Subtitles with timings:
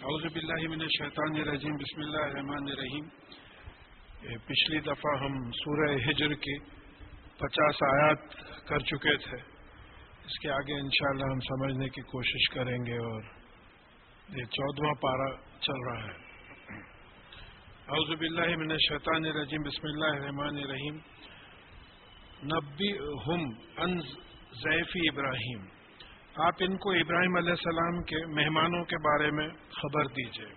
[0.00, 3.08] اعوذ باللہ من الشیطان الرجیم، بسم اللہ الرحمن الرحیم۔
[4.46, 6.58] پچھلی دفعہ ہم سورہ ہجر کی
[7.38, 8.22] پچاس آیات
[8.68, 9.36] کر چکے تھے۔
[10.24, 13.22] اس کے آگے انشاءاللہ ہم سمجھنے کی کوشش کریں گے اور
[14.36, 15.28] یہ چودواں پارا
[15.60, 16.16] چل رہا ہے۔
[17.88, 20.96] اعوذ باللہ من الشیطان الرجیم، بسم اللہ الرحمن الرحیم۔
[22.54, 22.92] نبی
[23.26, 23.44] ہم
[23.76, 24.00] ان
[24.52, 25.79] ضیفی ابراہیم۔
[26.36, 30.54] آپ ان کو ابراہیم علیہ السلام کے مہمانوں کے بارے میں خبر دیجیے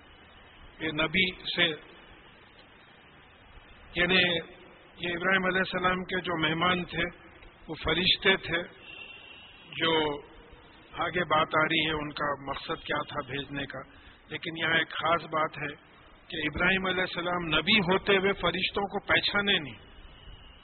[0.79, 1.93] یہ نبی سے
[3.95, 4.53] یعنی
[4.97, 7.03] یہ ابراہیم علیہ السلام کے جو مہمان تھے،
[7.67, 8.63] وہ فرشتے تھے،
[9.77, 10.21] جو
[10.93, 13.79] آگے بات آ رہی ہے، ان کا مقصد کیا تھا بھیجنے کا۔
[14.27, 15.75] لیکن یہاں ایک خاص بات ہے
[16.27, 19.75] کہ ابراہیم علیہ السلام نبی ہوتے ہوئے فرشتوں کو پہچانے نہیں۔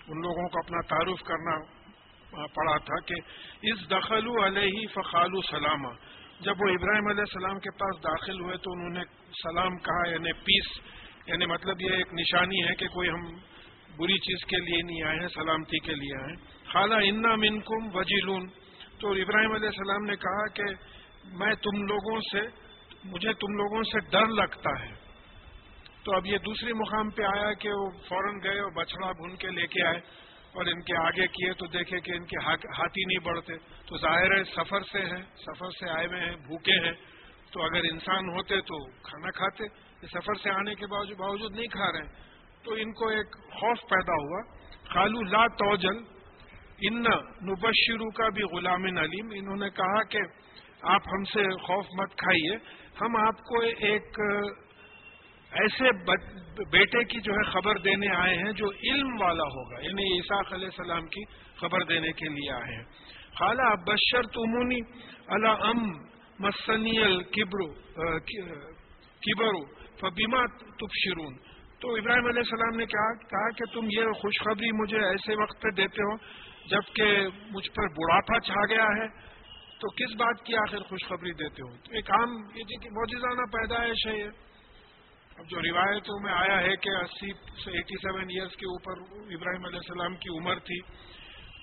[0.08, 1.79] ان لوگوں کو اپنا تعارف کرنا
[2.32, 3.16] پڑا تھا کہ
[3.62, 5.94] اس دخل علیہ فخالو سلامہ
[6.40, 9.02] جب وہ ابراہیم علیہ السلام کے پاس داخل ہوئے تو انہوں نے
[9.44, 10.80] سلام کہا یعنی پیس
[11.28, 13.26] یعنی مطلب یہ ایک نشانی ہے کہ کوئی ہم
[13.98, 17.60] بری چیز کے لیے نہیں آئے ہیں، سلامتی کے لیے آئے ہیں۔ خالہ انا من
[17.60, 18.48] کم وجیلون
[19.00, 20.64] تو ابراہیم علیہ السلام نے کہا کہ
[21.34, 22.42] میں تم لوگوں سے،
[23.04, 24.94] مجھے تم لوگوں سے ڈر لگتا ہے۔
[26.04, 29.48] تو اب یہ دوسری مقام پہ آیا کہ وہ فوراً گئے اور بچڑا بھون کے
[29.48, 30.00] لے کے آئے۔
[30.54, 34.38] اور ان کے آگے کیے تو دیکھے کہ ان کے ہاتھی نہیں بڑھتے۔ تو ظاہر
[34.38, 36.94] ہے سفر سے ہیں، سفر سے آئے ہوئے ہیں، بھوکے ہیں۔
[37.52, 42.08] تو اگر انسان ہوتے تو کھانا کھاتے سفر سے آنے کے باوجود نہیں کھا رہے
[42.64, 44.42] تو ان کو ایک خوف پیدا ہوا۔
[44.94, 45.98] خالو لا توجل
[46.82, 47.04] ان
[47.50, 50.20] نبشرو کا بھی غلام علیم۔ انہوں نے کہا کہ
[50.82, 52.56] آپ ہم سے خوف مت کھائیے۔
[53.02, 54.20] ہم آپ کو ایک
[55.52, 55.92] ایسے
[56.72, 60.66] بیٹے کی جو ہے خبر دینے آئے ہیں جو علم والا ہوگا یعنی عیساق علیہ
[60.66, 61.24] السلام کی
[61.56, 62.84] خبر دینے کے لیے آئے ہیں۔
[63.40, 64.80] خالہ بشر تمونی
[65.28, 65.84] اللہ ام
[66.40, 67.74] مسنی البرو
[69.20, 69.66] کبرو
[70.00, 71.38] فبیما تبشرون۔
[71.80, 76.04] تو ابراہیم علیہ السلام نے کہا کہ تم یہ خوشخبری مجھے ایسے وقت پہ دیتے
[76.04, 76.16] ہو
[76.68, 79.08] جبکہ مجھ پر بڑھاپا چھا گیا ہے۔
[79.80, 84.18] تو کس بات کی آخر خوشخبری دیتے ہو؟ تو ایک عام یہ موجودانہ پیدائش ہے
[84.20, 84.49] یہ۔
[85.40, 87.28] اب جو روایتوں میں آیا ہے کہ اسی
[87.64, 89.04] سے ایٹی سیون ایئرس کے اوپر
[89.36, 90.80] ابراہیم علیہ السلام کی عمر تھی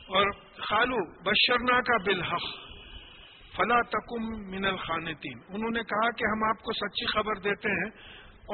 [0.08, 2.46] اور خالو بشرنا کا بالحق،
[3.56, 7.90] فلا تکم من الخانتین۔ انہوں نے کہا کہ ہم آپ کو سچی خبر دیتے ہیں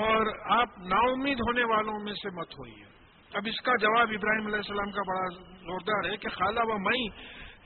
[0.03, 2.85] اور آپ نا امید ہونے والوں میں سے مت ہوئیے۔
[3.33, 5.25] اب اس کا جواب ابراہیم علیہ السلام کا بڑا
[5.63, 7.09] زوردار ہے کہ خالہ و مئی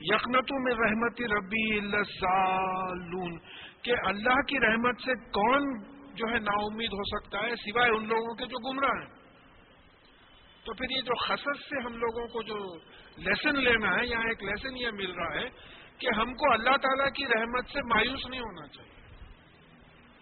[0.07, 3.37] یقنتوں میں رحمتی ربی اللہ
[3.83, 8.07] کہ اللہ کی رحمت سے کون جو ہے نا امید ہو سکتا ہے، سوائے ان
[8.07, 9.27] لوگوں کے جو گمراہ ہیں۔
[10.65, 12.75] تو پھر یہ جو خصت سے ہم لوگوں کو جو
[13.17, 15.49] لیسن لینا ہے، یہاں ایک لیسن یہ مل رہا ہے
[15.97, 18.97] کہ ہم کو اللہ تعالیٰ کی رحمت سے مایوس نہیں ہونا چاہیے۔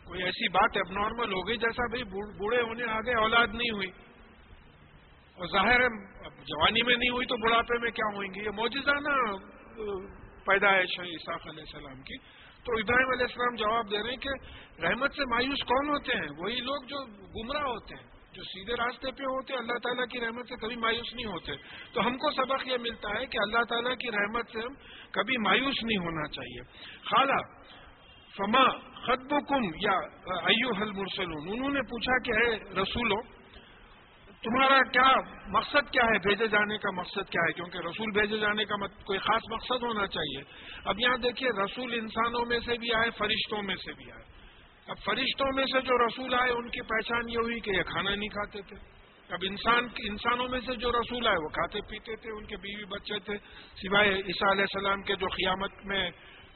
[0.04, 3.90] کوئی ایسی بات اب نارمل ہو گئی جیسا بھائی بوڑھے ہونے آگے اولاد نہیں ہوئی۔
[5.36, 5.88] اور ظاہر ہے
[6.30, 9.36] جوانی میں نہیں ہوئی تو بڑھاپے میں کیا ہوئیں گی؟ یہ موجودہ نا
[10.46, 12.16] پیدائش ہے عیساق علیہ السلام کی۔
[12.66, 14.30] تو ابراہیم علیہ السلام جواب دے رہے ہیں کہ
[14.82, 19.12] رحمت سے مایوس کون ہوتے ہیں؟ وہی لوگ جو گمراہ ہوتے ہیں، جو سیدھے راستے
[19.12, 21.52] پہ ہوتے ہیں، اللہ تعالیٰ کی رحمت سے کبھی مایوس نہیں ہوتے۔
[21.94, 24.74] تو ہم کو سبق یہ ملتا ہے کہ اللہ تعالیٰ کی رحمت سے ہم
[25.12, 26.62] کبھی مایوس نہیں ہونا چاہیے۔
[27.06, 27.40] خالہ،
[28.38, 28.66] فما
[29.06, 29.98] خطب کم یا
[30.46, 33.22] ایو حل مرسلون انہوں نے پوچھا کہ ہے رسولوں
[34.46, 35.14] تمہارا کیا
[35.48, 39.20] مقصد کیا ہے؟ بھیجے جانے کا مقصد کیا ہے؟ کیونکہ رسول بھیجے جانے کا کوئی
[39.20, 40.44] خاص مقصد ہونا چاہیے۔
[40.86, 44.24] اب یہاں دیکھیے، رسول انسانوں میں سے بھی آئے، فرشتوں میں سے بھی آئے۔
[44.88, 48.16] اب فرشتوں میں سے جو رسول آئے، ان کی پہچان یہ ہوئی کہ یہ کھانا
[48.16, 48.76] نہیں کھاتے تھے۔
[49.34, 52.86] اب انسان، انسانوں میں سے جو رسول آئے، وہ کھاتے پیتے تھے، ان کے بیوی
[52.86, 53.38] بچے تھے۔
[53.76, 56.12] سوائے عیسیٰ علیہ السلام کے جو قیامت میں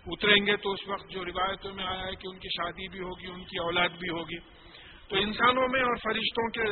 [0.07, 2.99] اتریں گے، تو اس وقت جو روایتوں میں آیا ہے کہ ان کی شادی بھی
[2.99, 4.58] ہوگی، ان کی اولاد بھی ہوگی۔
[5.09, 6.63] تو انسانوں میں اور فرشتوں کے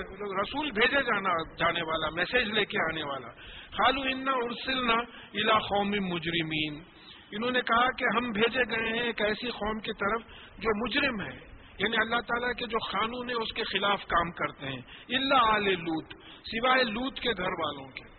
[0.41, 3.27] رسول بھیجے جانا جانے والا میسج لے کے آنے والا۔
[3.71, 4.93] خالو انا ارسلنا
[5.33, 6.83] الا قوم مجرمین
[7.31, 10.21] انہوں نے کہا کہ ہم بھیجے گئے ہیں ایک ایسی قوم کی طرف
[10.57, 14.65] جو مجرم ہے۔ یعنی اللہ تعالیٰ کے جو قانون ہے، اس کے خلاف کام کرتے
[14.65, 16.13] ہیں۔ اللہ علیہ لوت
[16.43, 18.09] سوائے لوت کے گھر والوں کے۔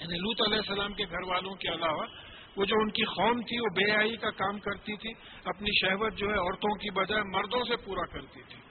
[0.00, 2.06] یعنی لوت علیہ السلام کے گھر والوں کے علاوہ،
[2.56, 5.10] وہ جو ان کی قوم تھی، وہ بے آئی کا کام کرتی تھی۔
[5.44, 8.63] اپنی شہوت جو ہے، عورتوں کی بجائے مردوں سے پورا کرتی تھی۔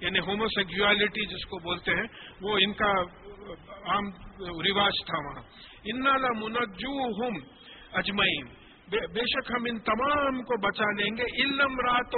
[0.00, 2.06] یعنی ہوموسیکچوالٹی جس کو بولتے ہیں،
[2.42, 2.90] وہ ان کا
[3.86, 4.06] عام
[4.40, 5.42] رواج تھا وہاں۔
[5.84, 6.00] ان
[6.40, 7.32] منجو ہم
[7.92, 8.46] اجمعین۔
[8.88, 12.12] بے شک ہم ان تمام کو بچا لیں گے۔ علم رات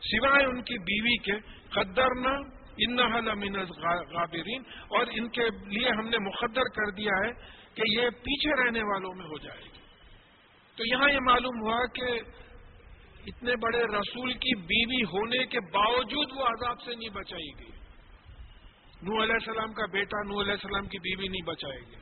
[0.00, 1.32] سوائے ان کی بیوی کے۔
[1.68, 2.98] قدر نہ ان
[4.14, 7.32] غابرین اور ان کے لیے ہم نے مقدر کر دیا ہے
[7.74, 9.78] کہ یہ پیچھے رہنے والوں میں ہو جائے گی۔
[10.76, 12.20] تو یہاں یہ معلوم ہوا کہ
[13.26, 17.70] اتنے بڑے رسول کی بیوی ہونے کے باوجود وہ عذاب سے نہیں بچائی گئی۔
[19.02, 21.96] نو علیہ السلام کا بیٹا نو علیہ السلام کی بیوی نہیں بچائے گی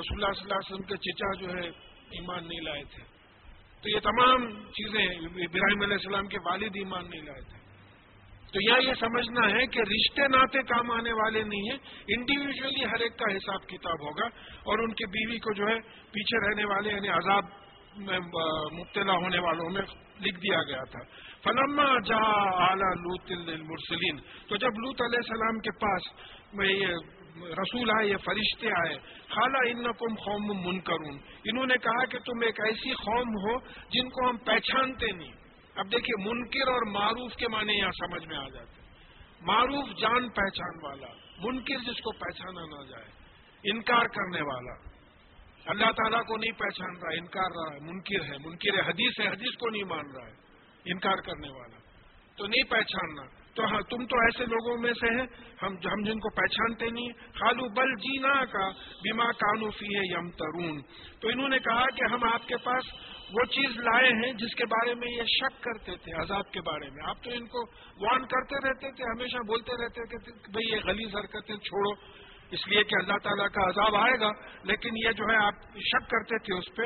[0.00, 1.68] رسول اللہ صلی اللہ علیہ وسلم کے چچا جو ہے،
[2.10, 3.02] ایمان نہیں لائے تھے۔
[3.82, 7.58] تو یہ تمام چیزیں ابراہیم علیہ السلام کے والد ایمان نہیں لائے تھے۔
[8.52, 11.78] تو یہاں یہ سمجھنا ہے کہ رشتے ناطے کام آنے والے نہیں ہیں۔
[12.08, 14.26] انڈیویجلی ہر ایک کا حساب کتاب ہوگا
[14.64, 15.80] اور ان کی بیوی کو جو ہے،
[16.12, 17.61] پیچھے رہنے والے یعنی عذاب
[17.96, 19.82] میں مبتلا ہونے والوں میں
[20.20, 20.98] لکھ دیا گیا تھا۔
[21.44, 22.20] فلما جا
[22.66, 24.16] اعلی لوت المرسلین
[24.48, 26.02] تو جب لوت علیہ السلام کے پاس
[26.54, 26.86] میں یہ،
[27.36, 28.96] رسول آئے، یہ فرشتے آئے
[29.28, 33.58] خالہ ان قوم قوم من کروں انہوں نے کہا کہ تم ایک ایسی قوم ہو
[33.88, 35.32] جن کو ہم پہچانتے نہیں۔
[35.74, 38.80] اب دیکھیے، منکر اور معروف کے معنی یہاں سمجھ میں آ جاتے
[39.40, 41.06] معروف جان پہچان والا،
[41.38, 43.10] منکر جس کو پہچانا نہ جائے،
[43.64, 44.91] انکار کرنے والا۔
[45.66, 49.28] اللہ تعالیٰ کو نہیں پہچان رہا، انکار رہا ہے منکر ہے منکر ہے حدیث ہے،
[49.28, 50.34] حدیث کو نہیں مان رہا ہے،
[50.84, 51.82] انکار کرنے والا۔
[52.36, 53.22] تو نہیں پہچاننا۔
[53.54, 55.26] تو ہاں تم تو ایسے لوگوں میں سے ہیں،
[55.62, 58.68] ہم ہم جن کو پہچانتے نہیں۔ خالو بل جینا کا
[59.02, 60.80] بیما کانوفی ہے یم ترون
[61.20, 62.84] تو انہوں نے کہا کہ ہم آپ کے پاس
[63.32, 66.90] وہ چیز لائے ہیں جس کے بارے میں یہ شک کرتے تھے، عذاب کے بارے
[66.90, 67.58] میں۔ آپ تو ان کو
[68.00, 72.68] وان کرتے رہتے تھے، ہمیشہ بولتے رہتے تھے کہ بھئی یہ غلیظ حرکتیں چھوڑو۔ اس
[72.68, 74.30] لیے کہ اللہ تعالیٰ کا عذاب آئے گا،
[74.62, 76.82] لیکن یہ جو ہے آپ شک کرتے تھے اس پہ،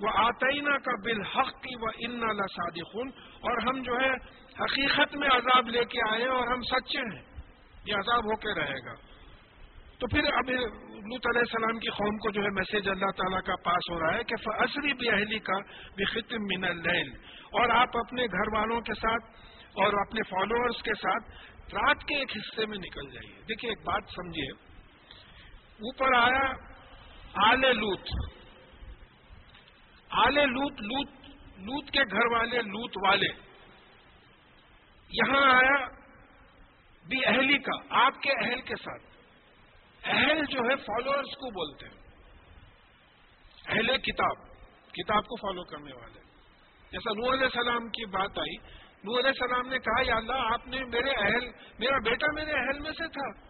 [0.00, 2.20] وہ آتئینہ کا بالحق کی وہ ان
[2.54, 4.12] صادقون اور ہم جو ہے
[4.60, 7.22] حقیقت میں عذاب لے کے آئے اور ہم سچے ہیں۔
[7.86, 8.94] یہ عذاب ہو کے رہے گا۔
[9.98, 10.50] تو پھر اب
[10.90, 14.18] لط علیہ السلام کی قوم کو جو ہے میسج اللہ تعالیٰ کا پاس ہو رہا
[14.18, 15.58] ہے کہ عصری بھی اہلی کا
[15.96, 17.12] بھی ختم من اللیل
[17.44, 19.24] اور آپ اپنے گھر والوں کے ساتھ
[19.74, 21.30] اور اپنے فالوورز کے ساتھ
[21.74, 24.65] رات کے ایک حصے میں نکل جائیے۔ دیکھیے ایک بات سمجھیے۔
[25.76, 26.52] اوپر آیا
[27.50, 28.08] آل لوت۔
[30.10, 31.08] آل لوت لوت
[31.56, 33.26] لوت کے گھر والے، لوت والے۔
[35.08, 35.84] یہاں آیا
[37.08, 39.02] بھی اہلی کا، آپ کے اہل کے ساتھ۔
[40.04, 42.06] اہل جو ہے فالوورس کو بولتے ہیں۔
[43.68, 44.36] اہل کتاب
[44.92, 46.20] کتاب کو فالو کرنے والے۔
[46.92, 48.56] جیسا نور علیہ السلام کی بات آئی
[49.04, 52.80] نور علیہ السلام نے کہا، یا اللہ آپ نے میرے اہل، میرا بیٹا میرے اہل
[52.80, 53.45] میں سے تھا۔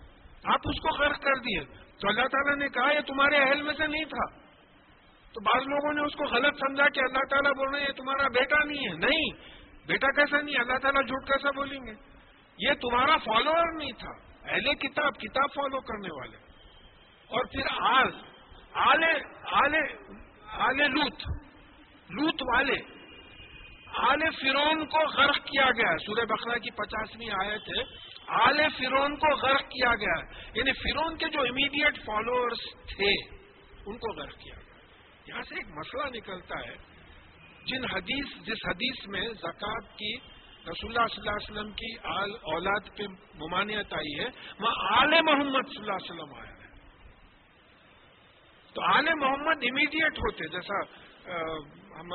[0.47, 1.61] آپ اس کو غرق کر دیے۔
[2.01, 4.37] تو اللہ تعالیٰ نے کہا، یہ تمہارے اہل میں سے نہیں تھا۔
[5.33, 7.93] تو بعض لوگوں نے اس کو غلط سمجھا کہ اللہ تعالیٰ بول رہے ہیں، یہ
[7.93, 9.31] تمہارا بیٹا نہیں ہے۔ نہیں،
[9.87, 12.17] بیٹا کیسا نہیں اللہ تعالیٰ جھوٹ کیسا بولیں گے؟
[12.59, 14.11] یہ تمہارا فالوور نہیں تھا۔
[14.51, 16.37] اہل کتاب کتاب فالو کرنے والے۔
[17.27, 18.09] اور پھر آل
[18.73, 19.13] آلے
[19.53, 19.81] آلے
[20.53, 21.15] آلے لوت
[22.11, 22.75] لوت والے۔
[23.97, 29.17] آل فرون کو غرق کیا گیا۔ ہے سورہ بخرا کی پچاسویں آیت ہے۔ آل فرون
[29.17, 30.15] کو غرق کیا گیا۔
[30.55, 32.59] یعنی فرون کے جو امیڈیٹ فالوورز
[32.97, 33.11] تھے،
[33.87, 34.83] ان کو غرق کیا۔ گیا
[35.27, 36.77] یہاں سے ایک مسئلہ نکلتا ہے،
[37.65, 40.17] جن حدیث، جس حدیث میں زکوٰۃ کی،
[40.69, 44.29] رسول اللہ صلی اللہ علیہ وسلم کی آل اولاد پہ ممانعت آئی ہے،
[44.61, 46.71] وہاں آل محمد صلی اللہ علیہ وسلم آیا ہے
[48.75, 50.81] تو آل محمد امیڈیٹ ہوتے، جیسا
[52.01, 52.13] ہم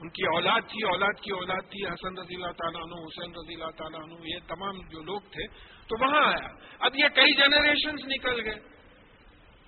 [0.00, 3.54] ان کی اولاد تھی، اولاد کی اولاد تھی، حسن رضی اللہ تعالیٰ عنہ، حسین رضی
[3.54, 5.46] اللہ تعالیٰ عنہ، یہ تمام جو لوگ تھے
[5.86, 6.48] تو وہاں آیا۔
[6.78, 8.76] اب یہ کئی جنریشنز نکل گئے۔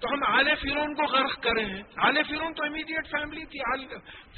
[0.00, 3.86] تو ہم آل فرون کو غرق کرے ہیں۔ آل فرون تو امیڈیٹ فیملی تھی۔ آل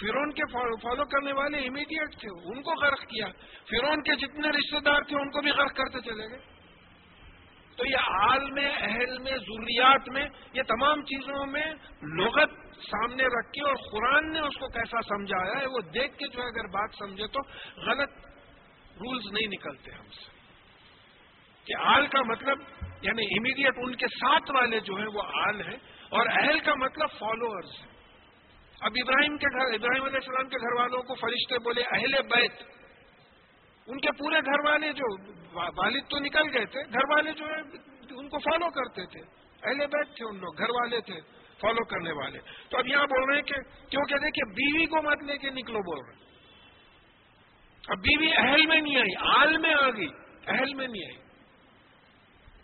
[0.00, 3.26] فرون کے فالو کرنے والے امیڈیٹ تھے۔ ان کو غرق کیا۔
[3.70, 6.59] فرون کے جتنے رشتے دار تھے، ان کو بھی غرق کرتے چلے گئے۔
[7.80, 11.72] تو یہ آل میں، اہل میں ضروریات میں، یہ تمام چیزوں میں
[12.02, 16.28] لغت سامنے رکھ کے اور قرآن نے اس کو کیسا سمجھایا ہے، وہ دیکھ کے
[16.28, 17.40] جو ہے اگر بات سمجھے تو
[17.76, 18.10] غلط
[18.96, 20.30] رولز نہیں نکلتے ہم سے۔
[21.64, 22.58] کہ آل کا مطلب
[23.02, 25.76] یعنی امیڈیٹ ان کے ساتھ والے جو ہیں وہ آل ہیں
[26.08, 27.90] اور اہل کا مطلب فالوورز ہیں۔
[28.80, 32.79] اب ابراہیم کے گھر، ابراہیم علیہ السلام کے گھر والوں کو فرشتے بولے، اہل بیت
[33.86, 35.14] ان کے پورے گھر والے جو
[35.52, 37.60] والد تو نکل گئے تھے، گھر والے جو ہے
[38.14, 39.20] ان کو فالو کرتے تھے۔
[39.62, 41.20] اہل بیت تھے ان لوگ، گھر والے تھے
[41.60, 43.54] فالو کرنے والے۔ تو اب یہاں بول رہے ہیں کہ
[43.88, 46.24] کیوں کہتے کہ بیوی کو مت لے کے نکلو بول رہے
[47.88, 50.08] اب بیوی اہل میں نہیں آئی، آل میں آ گئی،
[50.46, 51.30] اہل میں نہیں آئی۔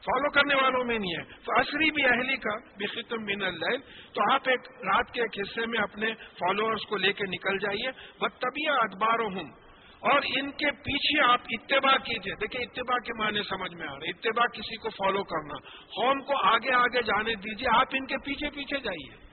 [0.01, 3.77] فالو کرنے والوں میں نہیں ہے تو عصری بھی اہلی کا بھی ختم بن اللہ
[4.13, 7.91] تو آپ ایک رات کے ایک حصے میں اپنے فالوورز کو لے کے نکل جائیے۔
[8.21, 9.66] بد طبی ادبار ہوں
[10.01, 14.09] اور ان کے پیچھے آپ اتباع کیجیے۔ دیکھیں، اتباع کے معنی سمجھ میں آ رہے
[14.09, 18.51] اتباع کسی کو فالو کرنا۔ قوم کو آگے آگے جانے دیجیے۔ آپ ان کے پیچھے
[18.51, 19.27] پیچھے جائیے۔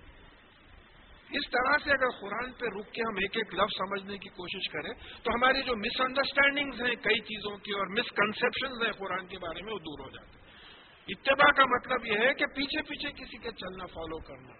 [1.37, 4.71] اس طرح سے اگر قرآن پہ رک کے ہم ایک ایک لفظ سمجھنے کی کوشش
[4.71, 9.27] کریں، تو ہماری جو مس انڈرسٹینڈنگز ہیں، کئی چیزوں کی اور مس کنسپشنز ہیں قرآن
[9.27, 10.43] کے بارے میں، وہ دور ہو جاتے ہیں۔
[11.07, 14.53] اتباع کا مطلب یہ ہے کہ پیچھے پیچھے کسی کے چلنا فالو کرنا۔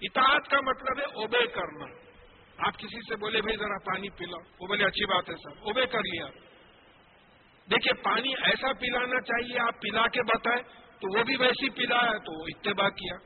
[0.00, 2.05] اطاعت کا مطلب ہے اوبے کرنا۔
[2.58, 5.86] آپ کسی سے بولے بھائی ذرا پانی پلاؤ۔ وہ بولے، اچھی بات ہے سر۔ اوبے
[5.86, 6.26] کر لیا۔
[7.70, 10.62] دیکھیے، پانی ایسا پلانا چاہیے، آپ پلا کے بتائیں
[11.00, 13.16] تو وہ بھی ویسی پلا ہے تو اتباع کیا۔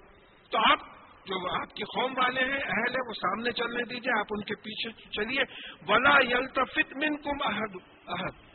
[0.51, 0.79] تو آپ
[1.27, 4.55] جو آپ کی قوم والے ہیں، اہل ہے وہ سامنے چلنے دیجیے آپ ان کے
[4.55, 5.43] پیچھے چلیے۔
[5.89, 8.50] ولا یلتفت من کم احد احد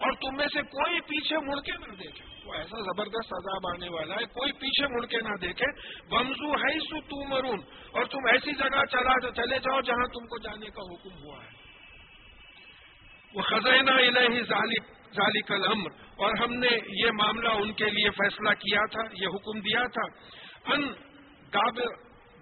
[0.00, 3.88] اور تم میں سے کوئی پیچھے مڑ کے نہ دیکھے۔ وہ ایسا زبردست عذاب آنے
[3.88, 5.66] والا ہے، کوئی پیچھے مڑ کے نہ دیکھے۔
[6.10, 7.60] بمزو ہے سو تو مرون
[7.92, 11.50] اور تم ایسی جگہ چلا چلے جاؤ جہاں تم کو جانے کا حکم ہوا ہے۔
[13.34, 18.50] وہ خزینہ الہی ظالب ذالک الامر اور ہم نے یہ معاملہ ان کے لیے فیصلہ
[18.50, 20.06] کیا تھا، یہ حکم دیا تھا۔
[20.72, 20.88] ان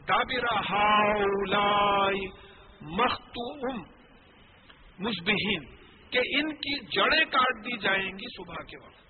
[0.09, 2.11] دابرا ہاؤ
[2.81, 3.83] مختوم
[4.99, 5.78] مشبہین
[6.11, 9.09] کہ ان کی جڑیں کاٹ دی جائیں گی صبح کے وقت۔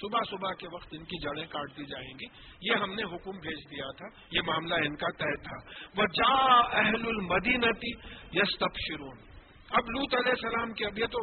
[0.00, 2.24] صبح صبح کے وقت ان کی جڑیں کاٹ دی جائیں گی۔
[2.60, 6.58] یہ ہم نے حکم بھیج دیا تھا، یہ معاملہ ان کا طے تھا۔ وہ جا
[6.78, 7.90] اہل المدینتی
[8.38, 9.18] یس تبشرون
[9.70, 11.18] اب لوت علیہ السلام کے اب یہ تو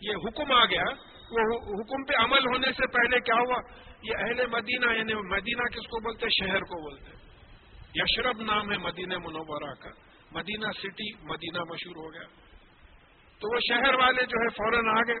[0.00, 0.84] یہ حکم آ گیا۔
[1.30, 3.60] وہ حکم پہ عمل ہونے سے پہلے کیا ہوا؟
[4.02, 7.10] یہ اہل مدینہ یعنی مدینہ کس کو بولتے شہر کو بولتے
[7.94, 9.88] یشرب نام ہے مدینہ منورہ کا۔
[10.32, 12.49] مدینہ سٹی، مدینہ مشہور ہو گیا۔
[13.40, 15.18] تو وہ شہر والے جو ہے فوراً آ گئے۔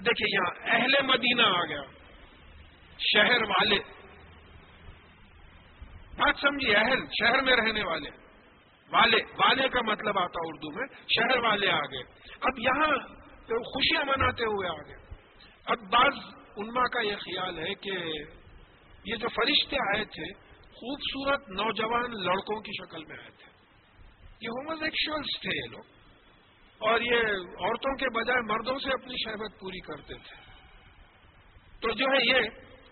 [0.00, 1.82] دیکھیے یہاں اہل مدینہ آ گیا۔
[2.98, 3.76] شہر والے۔
[6.16, 8.10] بات سمجھیے، اہل شہر میں رہنے والے۔
[8.90, 12.02] والے والے کا مطلب آتا اردو میں، شہر والے آ گئے۔
[12.40, 12.96] اب یہاں
[13.46, 14.96] تو خوشیاں مناتے ہوئے آ گئے۔
[15.64, 17.90] اب بعض انما کا یہ خیال ہے کہ
[19.04, 20.32] یہ جو فرشتے آئے تھے،
[20.72, 23.50] خوبصورت نوجوان لڑکوں کی شکل میں آئے تھے۔
[24.40, 25.97] یہ ہوموزیکشلس تھے یہ لوگ۔
[26.80, 27.28] اور یہ
[27.60, 30.36] عورتوں کے بجائے مردوں سے اپنی شہبت پوری کرتے تھے۔
[31.82, 32.40] تو جو ہے یہ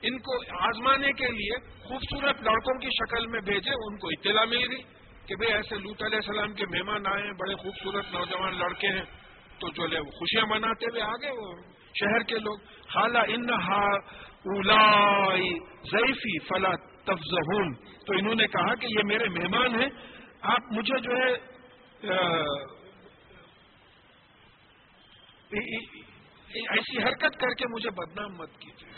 [0.03, 4.67] ان کو آزمانے کے لیے خوبصورت لڑکوں کی شکل میں بھیجے، ان کو اطلاع مل
[4.71, 4.83] گئی
[5.29, 9.07] کہ بھئی ایسے لوت علیہ السلام کے مہمان آئے ہیں، بڑے خوبصورت نوجوان لڑکے ہیں۔
[9.61, 11.53] تو جو لے خوشیاں مناتے ہوئے آگے وہ
[11.95, 13.47] شہر کے لوگ خالہ ان
[15.91, 16.75] ضعیفی فلا
[17.05, 17.73] تفظہون
[18.07, 19.89] تو انہوں نے کہا کہ یہ میرے مہمان ہیں،
[20.55, 21.31] آپ مجھے جو ہے
[25.53, 28.93] ایسی حرکت کر کے مجھے بدنام مت کیجیے۔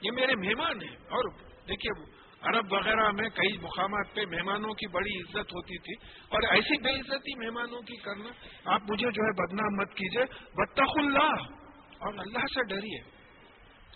[0.00, 1.28] یہ میرے مہمان ہیں۔ اور
[1.68, 6.80] دیکھیے، عرب وغیرہ میں کئی مقامات پہ مہمانوں کی بڑی عزت ہوتی تھی۔ اور ایسی
[6.80, 8.28] بے عزتی مہمانوں کی کرنا،
[8.64, 11.56] آپ مجھے جو ہے بدنام مت کیجیے۔ بتخ اللہ۔
[11.98, 13.10] اور اللہ سے ڈریے۔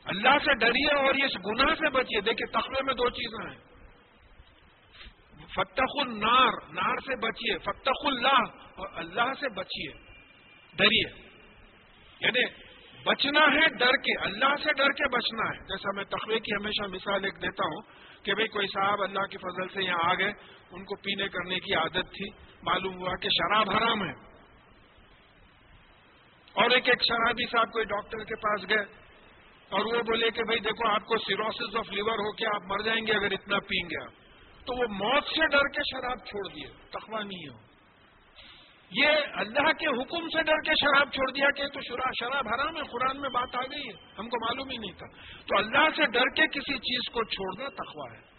[0.04, 3.58] اللہ سے ڈریے اور اس گناہ سے بچیے۔ دیکھیے، تخوے میں دو چیزیں ہیں۔
[5.46, 10.09] فتح النار، نار سے بچیے۔ فتح اللہ۔ اور اللہ سے بچیے۔
[10.76, 11.30] ڈریے۔
[12.20, 12.44] یعنی
[13.04, 16.82] بچنا ہے ڈر کے، اللہ سے ڈر کے بچنا ہے۔ جیسا میں تخوے کی ہمیشہ
[16.90, 17.82] مثال ایک دیتا ہوں
[18.24, 20.32] کہ بھئی کوئی صاحب اللہ کے فضل سے یہاں آ گئے،
[20.70, 22.28] ان کو پینے کرنے کی عادت تھی،
[22.62, 24.12] معلوم ہوا کہ شراب حرام ہے۔
[26.52, 28.94] اور ایک ایک شرابی صاحب کوئی ڈاکٹر کے پاس گئے
[29.68, 32.78] اور وہ بولے کہ بھئی دیکھو، آپ کو سیروسز آف لیور ہو کے آپ مر
[32.84, 34.10] جائیں گے اگر اتنا پئیں گے آپ۔
[34.66, 37.69] تو وہ موت سے ڈر کے شراب چھوڑ دیے۔ تخوا نہیں ہو
[38.90, 42.82] یہ اللہ کے حکم سے ڈر کے شراب چھوڑ دیا کہ تو شراب حرام ہے،
[42.92, 45.06] قرآن میں بات آ گئی ہے، ہم کو معلوم ہی نہیں تھا۔
[45.38, 48.30] تو اللہ سے ڈر کے کسی چیز کو چھوڑنا تخوا ہے۔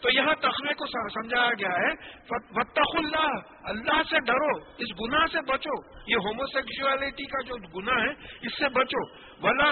[0.00, 1.94] تو یہاں تخوے کو سمجھایا گیا ہے
[2.28, 3.30] فتخ اللہ
[3.64, 8.10] اللہ سے ڈرو، اس گناہ سے بچو۔ یہ ہوموسیکچولیٹی کا جو گناہ ہے،
[8.42, 9.70] اس سے بچو۔ بلا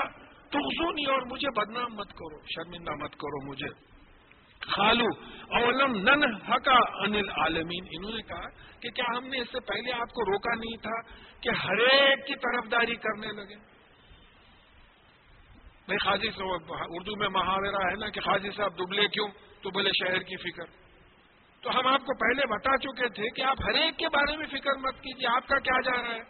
[0.48, 3.87] تخزونی اور مجھے بدنام مت کرو، شرمندہ مت کرو مجھے۔
[4.60, 5.06] خالو
[5.54, 8.48] اولم نن حقا انل عالمین انہوں نے کہا
[8.80, 11.00] کہ کیا ہم نے اس سے پہلے آپ کو روکا نہیں تھا
[11.40, 13.54] کہ ہر ایک کی طرف داری کرنے لگے؟
[15.86, 19.28] بھائی خاجی صاحب، اردو میں محاورہ ہے نا کہ خاجی صاحب دبلے کیوں؟
[19.62, 20.64] تو بولے شہر کی فکر۔
[21.60, 24.46] تو ہم آپ کو پہلے بتا چکے تھے کہ آپ ہر ایک کے بارے میں
[24.46, 26.20] فکر مت کیجیے آپ کا کیا جا رہا ہے؟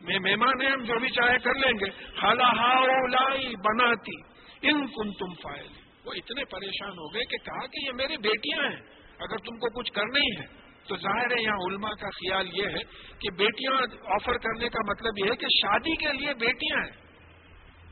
[0.00, 4.20] میں مہمان ہیں، ہم جو بھی چاہے کر لیں گے۔ خالہ ہاؤ لائی بناتی،
[4.62, 5.68] ان کن تم فائل
[6.04, 8.80] وہ اتنے پریشان ہو گئے کہ کہا کہ یہ میری بیٹیاں ہیں،
[9.18, 12.66] اگر تم کو کچھ کرنا ہی ہے۔ تو ظاہر ہے یہاں علماء کا خیال یہ
[12.66, 12.82] ہے
[13.18, 17.04] کہ بیٹیاں آفر کرنے کا مطلب یہ ہے کہ شادی کے لیے بیٹیاں ہیں۔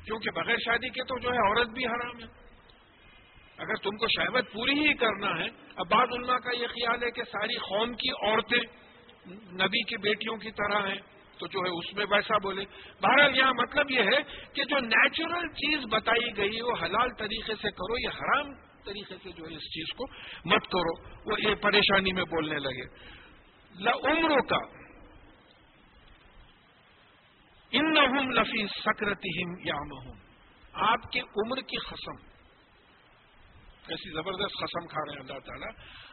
[0.05, 2.43] کیونکہ بغیر شادی کے تو جو ہے عورت بھی حرام ہے۔
[3.59, 7.11] اگر تم کو شہوت پوری ہی کرنا ہے، اب بعض علماء کا یہ خیال ہے
[7.11, 8.61] کہ ساری قوم کی عورتیں
[9.33, 11.12] نبی کی بیٹیوں کی طرح ہیں۔
[11.43, 12.65] تو جو ہے اس میں ویسا بولے
[13.03, 17.71] بہرحال یہاں مطلب یہ ہے کہ جو نیچرل چیز بتائی گئی وہ حلال طریقے سے
[17.71, 18.53] کرو یہ حرام
[18.85, 20.05] طریقے سے جو ہے اس چیز کو
[20.45, 20.93] مت کرو،
[21.31, 22.87] وہ یہ پریشانی میں بولنے لگے۔
[24.11, 24.59] عمروں کا
[27.73, 27.95] ان
[28.35, 29.75] لفی سکرتی یا
[30.73, 32.17] آپ کی عمر کی قسم
[33.89, 35.71] ایسی زبردست قسم کھا رہے ہیں اللہ تعالیٰ۔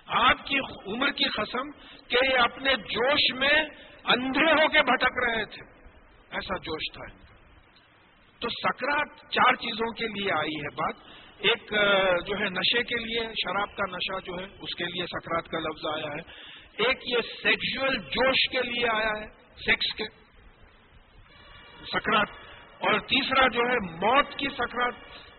[0.07, 1.71] آپ کی عمر کی قسم
[2.07, 3.63] کہ یہ اپنے جوش میں
[4.05, 5.79] اندھے ہو کے بھٹک رہے تھے۔
[6.31, 7.29] ایسا جوش تھا ان کا۔
[8.39, 10.95] تو سکرات چار چیزوں کے لیے آئی ہے بات۔
[11.39, 11.63] ایک
[12.27, 15.59] جو ہے نشے کے لیے، شراب کا نشہ جو ہے، اس کے لیے سکرات کا
[15.59, 16.49] لفظ آیا ہے۔
[16.83, 19.27] ایک، یہ سیکشل جوش کے لیے آیا ہے،
[19.65, 20.03] سیکس کے۔
[21.93, 22.27] سکرات۔
[22.79, 24.93] اور تیسرا جو ہے، موت کی سکرات۔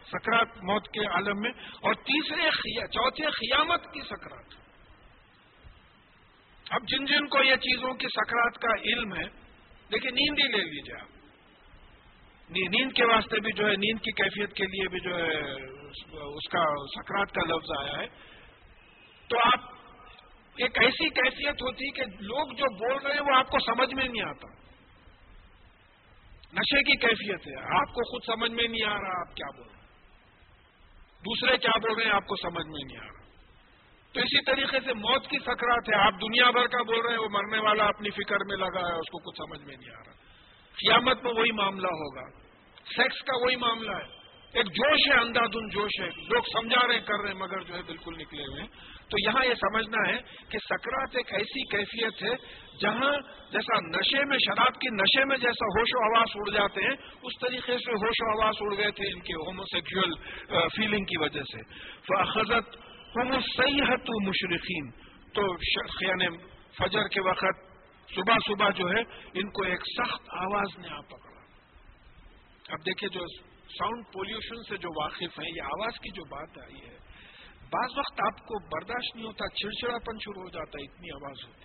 [0.06, 1.50] سکرات موت کے عالم میں۔
[1.80, 2.42] اور تیسرے
[2.86, 4.59] چوتھے، قیامت کی سکرات۔
[6.70, 9.28] اب جن جن کو یہ چیزوں کی سکرات کا علم ہے،
[9.92, 11.08] دیکھیے نیند ہی لے لیجیے آپ۔
[12.50, 15.64] نیند کے واسطے بھی جو ہے، نیند کی کیفیت کے لیے بھی جو ہے،
[16.36, 18.06] اس کا سکرات کا لفظ آیا ہے۔
[19.28, 19.60] تو آپ
[20.56, 24.04] ایک ایسی کیفیت ہوتی کہ لوگ جو بول رہے ہیں، وہ آپ کو سمجھ میں
[24.04, 24.48] نہیں آتا۔
[26.52, 29.66] نشے کی کیفیت ہے۔ آپ کو خود سمجھ میں نہیں آ رہا، آپ کیا بول
[29.66, 29.86] رہے ہیں
[31.20, 33.19] دوسرے کیا بول رہے ہیں، آپ کو سمجھ میں نہیں آ رہا۔
[34.12, 37.20] تو اسی طریقے سے موت کی سکرات ہے۔ آپ دنیا بھر کا بول رہے ہیں،
[37.20, 39.98] وہ مرنے والا اپنی فکر میں لگا ہے، اس کو کچھ سمجھ میں نہیں آ
[39.98, 40.12] رہا۔
[40.74, 42.30] قیامت میں وہی معاملہ ہوگا۔
[42.96, 44.20] سیکس کا وہی معاملہ ہے۔
[44.52, 47.74] ایک جوش ہے اندھا دھن جوش ہے۔ لوگ سمجھا رہے کر رہے ہیں، مگر جو
[47.74, 48.68] ہے بالکل نکلے ہوئے ہیں۔
[49.10, 53.12] تو یہاں یہ سمجھنا ہے کہ سکرات ایک ایسی کیفیت ہے جہاں
[53.50, 57.32] جیسا نشے میں، شراب کی نشے میں جیسا ہوش و آواز اڑ جاتے ہیں، اس
[57.40, 60.14] طریقے سے ہوش و آواز اڑ گئے تھے ان کے ہومو سیکچل
[60.46, 61.62] فیلنگ کی وجہ سے۔
[62.00, 64.90] فضت ہومو سیاحت مشرقین
[65.34, 65.42] تو
[66.00, 66.28] یعنی
[66.78, 67.68] فجر کے وقت
[68.14, 69.00] صبح صبح جو ہے،
[69.34, 71.40] ان کو ایک سخت آواز نے آ پکڑا۔
[72.68, 73.26] اب دیکھیے جو
[73.68, 76.96] ساؤنڈ پولوشن سے جو واقف ہیں، یہ آواز کی جو بات آئی ہے،
[77.72, 81.36] بعض وقت آپ کو برداشت نہیں ہوتا چڑچڑا پن شروع ہو جاتا ہے، اتنی آواز
[81.46, 81.64] ہوتی۔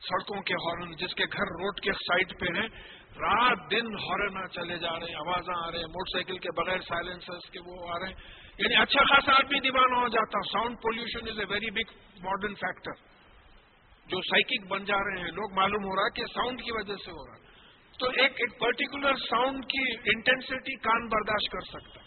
[0.00, 2.68] سڑکوں کے ہارن، جس کے گھر روڈ کے سائڈ پہ ہیں،
[3.16, 6.80] رات دن ہارن چلے جا رہے ہیں، آوازاں آ رہے ہیں، موٹر سائیکل کے بغیر
[6.80, 11.28] سائلنسرس کے وہ آ رہے ہیں۔ یعنی اچھا خاصا آدمی دیوانہ ہو جاتا sound pollution
[11.28, 11.92] is a very big
[12.24, 12.92] modern factor
[14.06, 16.94] جو سائکک بن جا رہے ہیں، لوگ معلوم ہو رہا ہے کہ ساؤنڈ کی وجہ
[17.04, 17.48] سے ہو رہا ہے۔
[17.98, 22.00] تو ایک ایک پرٹیکولر ساؤنڈ کی انٹینسٹی کان برداشت کر سکتا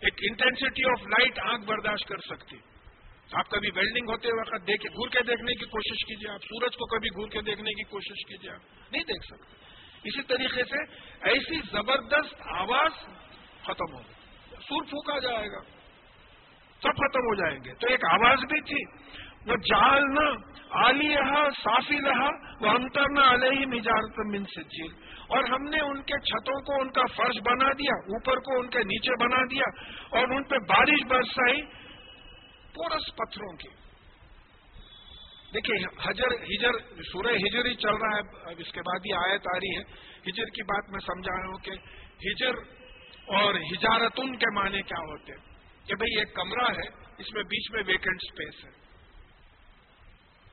[0.00, 2.56] ایک انٹینسٹی آف لائٹ آنکھ برداشت کر سکتی
[3.32, 6.86] آپ کبھی ویلڈنگ ہوتے وقت دیکھے گور کے دیکھنے کی کوشش کیجیے آپ۔ سورج کو
[6.86, 9.56] کبھی گور کے دیکھنے کی کوشش کیجیے آپ۔ نہیں دیکھ سکتے۔
[10.04, 10.82] اسی طریقے سے
[11.20, 12.92] ایسی زبردست آواز
[13.62, 14.02] ختم ہو
[14.68, 15.60] سور پھونکا جائے گا۔
[16.82, 19.08] سب ختم ہو جائیں گے۔ تو ایک آواز بھی تھی،
[19.50, 20.30] وہ جالنا
[20.86, 22.28] آلی رہا، صافی رہا،
[22.60, 24.92] وہ انتر نہ علیہ مجارت من سجیل۔
[25.28, 28.68] اور ہم نے ان کے چھتوں کو ان کا فرش بنا دیا، اوپر کو ان
[28.68, 31.62] کے نیچے بنا دیا، اور ان پہ بارش برسائی
[32.74, 33.68] پورس پتھروں کی۔
[35.54, 39.42] دیکھیے، حجر، ہجر، سورہ ہجر ہی چل رہا ہے۔ اب اس کے بعد یہ آیت
[39.54, 39.82] آ رہی ہے۔
[40.30, 41.70] ہجر کی بات میں سمجھا رہا ہوں کہ
[42.28, 42.77] ہجر
[43.28, 45.48] اور ہجارتن کے معنی کیا ہوتے ہیں؟
[45.86, 46.88] کہ بھئی ایک کمرہ ہے،
[47.18, 48.70] اس میں بیچ میں ویکنٹ سپیس ہے۔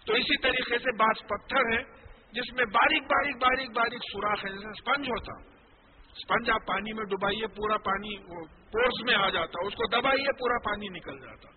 [0.06, 1.84] تو اسی طریقے سے بعض پتھر ہیں،
[2.32, 5.50] جس میں باریک باریک باریک باریک سوراخ ہے جیسے اسپنج ہوتا۔
[6.16, 10.34] اسپنج آپ پانی میں ڈبائیے، پورا پانی وہ پورس میں آ جاتا، اس کو دبائیے،
[10.34, 11.50] پورا پانی نکل جاتا۔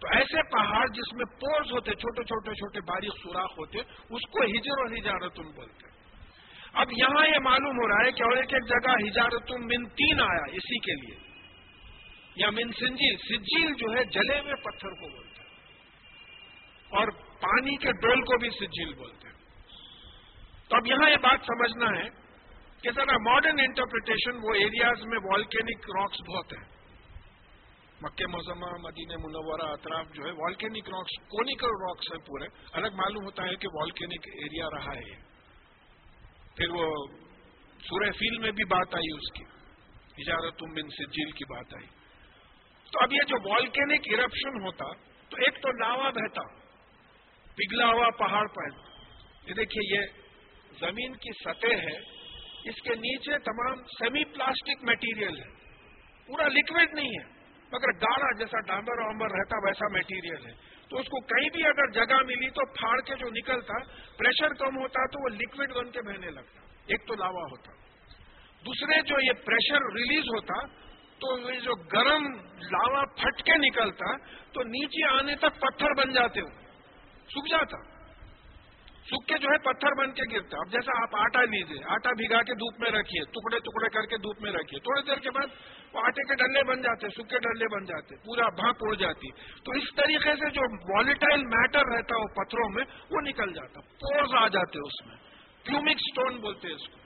[0.00, 3.78] تو ایسے پہاڑ جس میں پورس ہوتے، چھوٹے چھوٹے چھوٹے باریک سوراخ ہوتے،
[4.10, 5.95] اس کو ہجر اور ہجارتن بولتے
[6.76, 10.20] اب یہاں یہ معلوم ہو رہا ہے کہ اور ایک ایک جگہ ہجارتن من تین
[10.20, 11.18] آیا اسی کے لیے۔
[12.36, 15.48] یا من سنجیل۔ سجیل جو ہے جلے ہوئے پتھر کو بولتے ہیں۔
[16.88, 17.08] اور
[17.40, 19.34] پانی کے ڈول کو بھی سجیل بولتے ہیں۔
[20.68, 22.08] تو اب یہاں یہ بات سمجھنا ہے
[22.82, 26.64] کہ ذرا ماڈرن انٹرپریٹیشن وہ ایریاز میں والکینک راکس بہت ہیں۔
[28.02, 33.24] مکہ موزمہ مدین منورہ، اطراف جو ہے والکینک راکس کونیکل راکس ہیں پورے۔ الگ معلوم
[33.24, 35.35] ہوتا ہے کہ والکینک ایریا رہا ہے۔
[36.56, 37.06] پھر وہ
[37.78, 39.44] سورہ فیل میں بھی بات آئی اس کی۔
[40.18, 41.86] اجازت بن سجیل کی بات آئی۔
[42.92, 44.94] تو اب یہ جو والکینک ارپشن ہوتا،
[45.28, 46.42] تو ایک تو لاوا بہتا،
[47.44, 48.68] پگھلا ہوا پہاڑ پر۔
[49.48, 50.06] یہ دیکھیے، یہ
[50.80, 51.98] زمین کی سطح ہے،
[52.68, 55.54] اس کے نیچے تمام سیمی پلاسٹک میٹیریل ہے۔
[56.26, 57.28] پورا لکوڈ نہیں ہے،
[57.72, 61.90] مگر گاڑا جیسا ڈامبر وامبر رہتا، ویسا میٹیریل ہے۔ تو اس کو کہیں بھی اگر
[61.90, 63.78] جگہ ملی تو پھاڑ کے جو نکلتا،
[64.16, 67.72] پریشر کم ہوتا تو وہ لکوڈ بن کے بہنے لگتا۔ ایک تو لاوا ہوتا۔
[68.66, 70.66] دوسرے جو یہ پریشر ریلیز ہوتا
[71.18, 72.24] تو یہ جو گرم
[72.58, 74.16] لاوا پھٹ کے نکلتا
[74.52, 76.48] تو نیچے آنے تک پتھر بن جاتے ہو۔
[77.28, 77.96] سوکھ جاتا۔
[79.10, 82.42] سوکھ کے جو ہے پتھر بن کے گرتا۔ اب جیسا آپ آٹا لیجیے آٹا بھگا
[82.42, 85.46] کے دھوپ میں رکھیے، ٹکڑے ٹکڑے کر کے دھوپ میں رکھیے۔ تھوڑی دیر کے بعد
[85.92, 89.30] وہ آٹے کے ڈلے بن جاتے سوکھے ڈلے بن جاتے، پورا بھاپ اڑ جاتی۔
[89.64, 94.30] تو اس طریقے سے جو والیٹائل میٹر رہتا وہ پتھروں میں، وہ نکل جاتا۔ پورز
[94.34, 95.16] آ جاتے اس میں۔
[95.64, 96.96] کیومک سٹون بولتے اس کو۔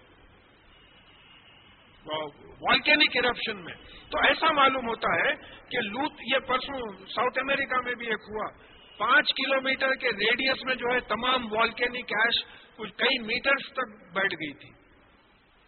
[2.69, 3.75] والکینک کرپشن میں۔
[4.11, 5.35] تو ایسا معلوم ہوتا ہے
[5.69, 8.47] کہ لوت، یہ پرسوں ساؤتھ امریکہ میں بھی ایک ہوا۔
[8.99, 12.45] پانچ کلومیٹر کے ریڈیس میں جو ہے، تمام والکینک ایش
[12.77, 14.80] کچھ کئی میٹرز تک بیٹھ گئی تھی۔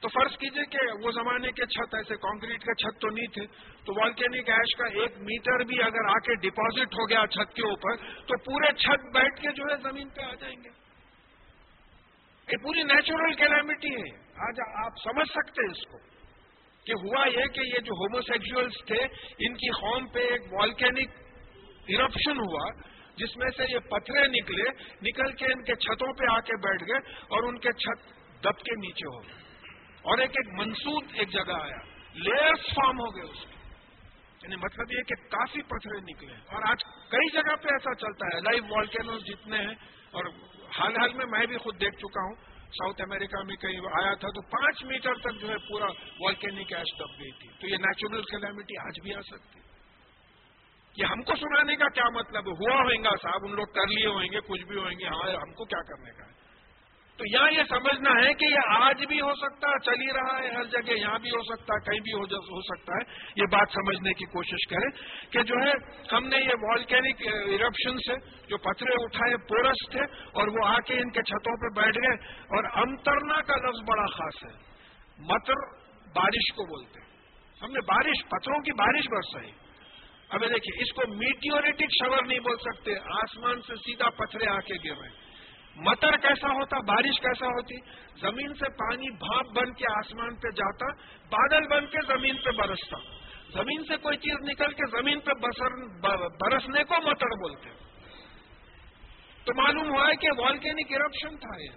[0.02, 3.46] تو فرض کیجیے کہ وہ زمانے کے چھت ایسے کانکریٹ کے چھت تو نہیں تھے،
[3.84, 7.62] تو والکینک ایش کا ایک میٹر بھی اگر آ کے ڈپازٹ ہو گیا چھت کے
[7.62, 10.68] اوپر، تو پورے چھت بیٹھ کے جو ہے زمین پہ آ جائیں گے۔
[12.48, 15.98] یہ پوری نیچرل کیلامٹی ہے۔ آج آپ سمجھ سکتے ہیں اس کو
[16.86, 19.02] کہ ہوا یہ کہ یہ جو ہوموسیکچلس تھے،
[19.46, 21.10] ان کی قوم پہ ایک والکینک
[21.88, 22.70] ارپشن ہوا،
[23.16, 24.70] جس میں سے یہ پتھرے نکلے،
[25.02, 28.10] نکل کے ان کے چھتوں پہ آ کے بیٹھ گئے اور ان کے چھت
[28.44, 29.41] دب کے نیچے ہو گئے۔
[30.02, 31.76] اور ایک ایک منسوخ ایک جگہ آیا۔
[32.14, 33.56] لیئرس فارم ہو گئے اس کے۔
[34.42, 38.40] یعنی مطلب یہ کہ کافی پتھرے نکلے۔ اور آج کئی جگہ پہ ایسا چلتا ہے۔
[38.40, 39.74] لائیو والکینوز جتنے ہیں۔
[40.10, 40.24] اور
[40.78, 42.34] حال حال میں میں بھی خود دیکھ چکا ہوں۔
[42.66, 45.86] ساؤتھ امریکہ میں کہیں آیا تھا تو پانچ میٹر تک جو ہے پورا
[46.20, 49.60] والکینک ایش دب گئی تھی۔ تو یہ نیچرل کلیمٹی آج بھی آ سکتی۔
[50.96, 54.06] یہ ہم کو سنانے کا کیا مطلب ہوا ہوئیں گا صاحب، ان لوگ کر لیے
[54.06, 56.31] ہوئیں گے، کچھ بھی ہوئیں گے۔ ہاں ہم کو کیا کرنے کا ہے؟
[57.16, 60.42] تو یہاں یہ سمجھنا ہے کہ یہ آج بھی ہو سکتا ہے، چل ہی رہا
[60.42, 63.68] ہے ہر جگہ، یہاں بھی ہو سکتا ہے، کہیں بھی ہو سکتا ہے۔ یہ بات
[63.68, 64.90] سمجھنے کی کوشش کریں
[65.32, 65.72] کہ جو ہے،
[66.12, 70.94] ہم نے یہ والکینک ارپشن سے جو پتھرے اٹھائے، پورس تھے اور وہ آ کے
[70.94, 74.58] ان کے چھتوں پہ بیٹھ گئے۔ اور امترنا کا لفظ بڑا خاص ہے۔
[75.18, 75.54] متر
[76.14, 77.12] بارش کو بولتے ہیں۔
[77.62, 79.52] ہم نے بارش، پتھروں کی بارش برسائی۔
[80.30, 84.74] ابھی دیکھیے، اس کو میٹیوریٹک شور نہیں بول سکتے۔ آسمان سے سیدھا پتھرے آ کے
[84.74, 85.21] گر رہے ہیں۔
[85.76, 87.74] مٹر کیسا ہوتا، بارش کیسا ہوتی،
[88.20, 90.86] زمین سے پانی بھاپ بن کے آسمان پہ جاتا،
[91.30, 92.96] بادل بن کے زمین پہ برستا۔
[93.52, 95.32] زمین سے کوئی چیز نکل کے زمین پہ
[96.44, 97.70] برسنے کو مٹر بولتے
[99.44, 101.70] تو معلوم ہوا ہے کہ والکینک ارپشن تھا یہ۔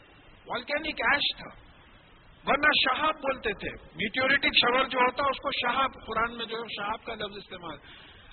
[0.45, 1.65] والکینک ایش تھا۔
[2.45, 6.75] ورنہ شہاب بولتے تھے۔ میٹیوریٹک شور جو ہوتا، اس کو شہاب، قرآن میں جو ہے،
[6.75, 7.77] شہاب کا لفظ استعمال۔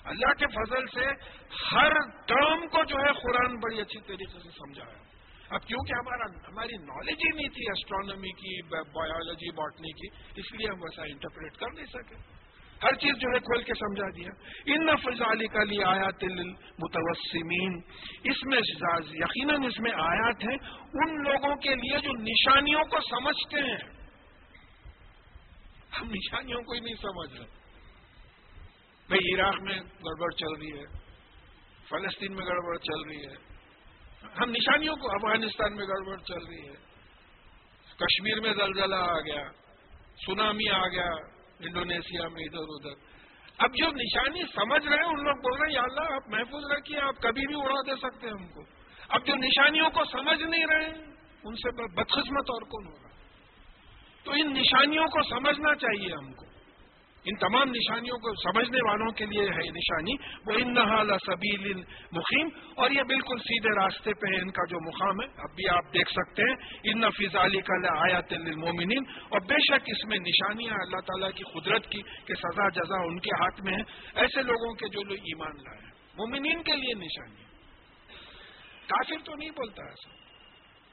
[0.03, 1.05] اللہ کے فضل سے
[1.71, 1.91] ہر
[2.27, 5.12] ٹرم کو جو ہے، قرآن بڑی اچھی طریقے سے سمجھایا۔
[5.49, 10.67] اب کیونکہ ہمارا ہماری نالج ہی نہیں تھی اسٹرانومی کی بایولوجی باٹنی کی، اس لیے
[10.67, 12.43] ہم ویسا انٹرپریٹ کر نہیں سکے۔
[12.83, 14.29] ہر چیز جو ہے کھول کے سمجھا دیا۔
[14.65, 16.23] ان نفز علی کا لیے آیات
[16.79, 17.81] متوسمین
[18.23, 18.57] اس میں
[19.13, 20.57] یقیناً اس میں آیات ہیں
[20.93, 23.93] ان لوگوں کے لیے جو نشانیوں کو سمجھتے ہیں۔
[26.01, 27.47] ہم نشانیوں کو ہی نہیں سمجھ رہے۔
[29.07, 30.85] بھائی عراق میں گڑبڑ چل رہی ہے،
[31.89, 33.52] فلسطین میں گڑبڑ چل رہی ہے۔
[34.23, 36.93] ہم نشانیوں کو افغانستان میں گڑبڑ چل رہی ہے۔
[37.95, 39.43] کشمیر میں زلزلہ آ گیا،
[40.25, 41.09] سونامی آ گیا،
[41.59, 43.13] انڈونیشیا میں ادھر ادھر۔
[43.57, 46.71] اب جو نشانی سمجھ رہے ہیں، ان لوگ بول رہے ہیں، یا اللہ، آپ محفوظ
[46.71, 48.61] رکھیے، آپ کبھی بھی اڑا دے سکتے ہیں ہم کو۔
[49.09, 51.05] اب جو نشانیوں کو سمجھ نہیں رہے ہیں،
[51.43, 53.07] ان سے بدقسمت اور کون ہوگا؟
[54.23, 56.45] تو ان نشانیوں کو سمجھنا چاہیے ہم کو۔
[57.25, 60.13] ان تمام نشانیوں کو سمجھنے والوں کے لیے ہے نشانی
[60.45, 60.75] وہ ان
[61.17, 61.81] سبیل
[62.11, 65.93] مقیم اور یہ بالکل سیدھے راستے پہ ان کا جو مقام ہے۔ اب بھی آپ
[65.93, 70.73] دیکھ سکتے ہیں ان نفیز علی کا آیا للمومنین اور بے شک اس میں نشانیاں
[70.73, 73.81] اللہ تعالیٰ کی قدرت کی کہ سزا جزا ان کے ہاتھ میں ہے
[74.15, 75.81] ایسے لوگوں کے جو لوگ ایمان لائے
[76.17, 77.43] مومنین کے لیے نشانی
[78.87, 80.09] کافر تو نہیں بولتا ایسا۔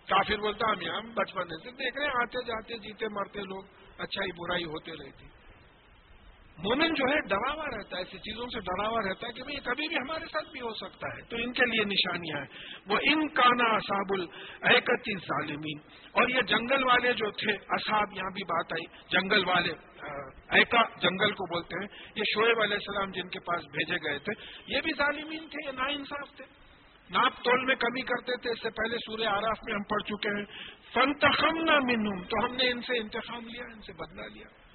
[0.09, 3.64] کافر بولتا ہم یہاں بچپن سے دیکھ رہے ہیں، آتے جاتے، جیتے مرتے لوگ،
[3.99, 5.30] اچھائی، برائی ہوتے رہتی۔
[6.64, 9.88] مومن جو ہے ڈراوا رہتا ہے، ایسی چیزوں سے ڈراوا رہتا ہے کہ بھائی کبھی
[9.88, 12.46] بھی ہمارے ساتھ بھی ہو سکتا ہے۔ تو ان کے لیے نشانیاں ہیں۔
[12.87, 15.79] وہ ان کانا اصاب الحکتی ظالمین۔
[16.12, 19.73] اور یہ جنگل والے جو تھے اصاب یہاں بھی بات آئی۔ جنگل والے
[20.49, 24.33] ایکا جنگل کو بولتے ہیں۔ یہ شعیب علیہ السلام جن کے پاس بھیجے گئے تھے،
[24.66, 26.44] یہ بھی ظالمین تھے، یہ نا انصاف تھے۔
[27.11, 30.38] ناپ تول میں کمی کرتے تھے۔ اس سے پہلے سورہ آراف میں ہم پڑھ چکے
[30.38, 30.44] ہیں۔
[30.94, 34.70] فنتخم نہ تو ہم نے ان سے انتخاب لیا، ان سے بدلا لیا۔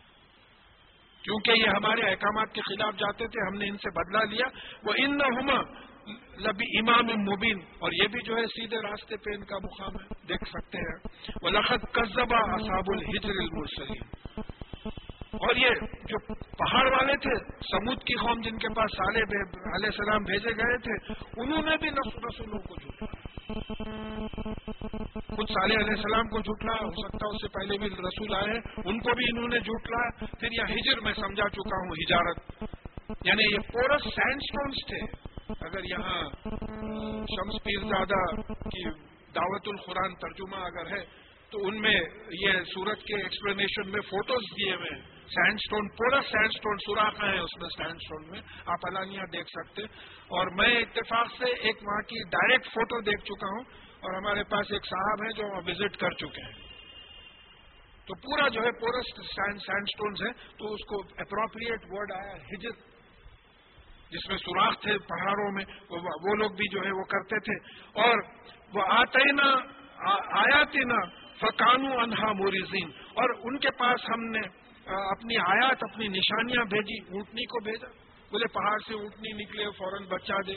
[1.25, 4.45] کیونکہ یہ ہمارے احکامات کے خلاف جاتے تھے، ہم نے ان سے بدلا لیا۔
[4.83, 5.51] وہ ان نہ
[6.41, 10.27] لبی امام مبین اور یہ بھی جو ہے سیدھے راستے پہ ان کا مقام ہے۔
[10.29, 10.97] دیکھ سکتے ہیں۔
[11.43, 14.03] وہ لخت قصبہ اصاب الحجر المرسلیم
[15.31, 15.69] اور یہ
[16.09, 21.13] جو پہاڑ والے تھے، سمود کی قوم جن کے پاس علیہ السلام بھیجے گئے تھے،
[21.41, 24.24] انہوں نے بھی رسولوں کو جھوٹا۔
[24.81, 28.99] کچھ صالح علیہ السلام کو جھوٹلا ہو سکتا اس سے پہلے بھی رسول آئے ان
[28.99, 32.63] کو بھی انہوں نے جھوٹلا پھر یہ ہجر میں سمجھا چکا ہوں، ہجارت۔
[33.25, 35.25] یعنی یہ پورس سینڈ اسٹونس تھے۔
[35.61, 36.23] اگر یہاں
[37.19, 38.89] شمس پیر زادہ کی
[39.35, 41.05] دعوت القرآن ترجمہ اگر ہے،
[41.49, 41.99] تو ان میں
[42.41, 47.23] یہ سورت کے ایکسپلینیشن میں فوٹوز دیے ہوئے ہیں۔ سینڈ اسٹون پورا سینڈ اسٹون سوراخ
[47.23, 49.83] ہے اس میں سینڈ اسٹون میں۔ آپ الانیہ دیکھ سکتے
[50.27, 54.71] اور میں اتفاق سے ایک وہاں کی ڈائریکٹ فوٹو دیکھ چکا ہوں۔ اور ہمارے پاس
[54.71, 56.65] ایک صاحب ہیں جو وہاں وزٹ کر چکے ہیں۔
[58.05, 62.69] تو پورا جو ہے پورسٹ سینڈ سٹونز ہے تو اس کو اپروپریٹ ورڈ آیا ہجر
[64.09, 67.69] جس میں سوراخ تھے پہاڑوں میں، وہ لوگ بھی جو ہے وہ کرتے تھے۔
[68.01, 68.17] اور
[68.73, 69.53] وہ آتے نا
[70.39, 74.39] آیا نا فکانو انہا موریزین۔ اور ان کے پاس ہم نے
[74.85, 77.87] اپنی آیات، اپنی نشانیاں بھیجی۔ اونٹنی کو بھیجا۔
[78.31, 80.55] بولے پہاڑ سے اونٹنی نکلے، فوراً بچہ دے۔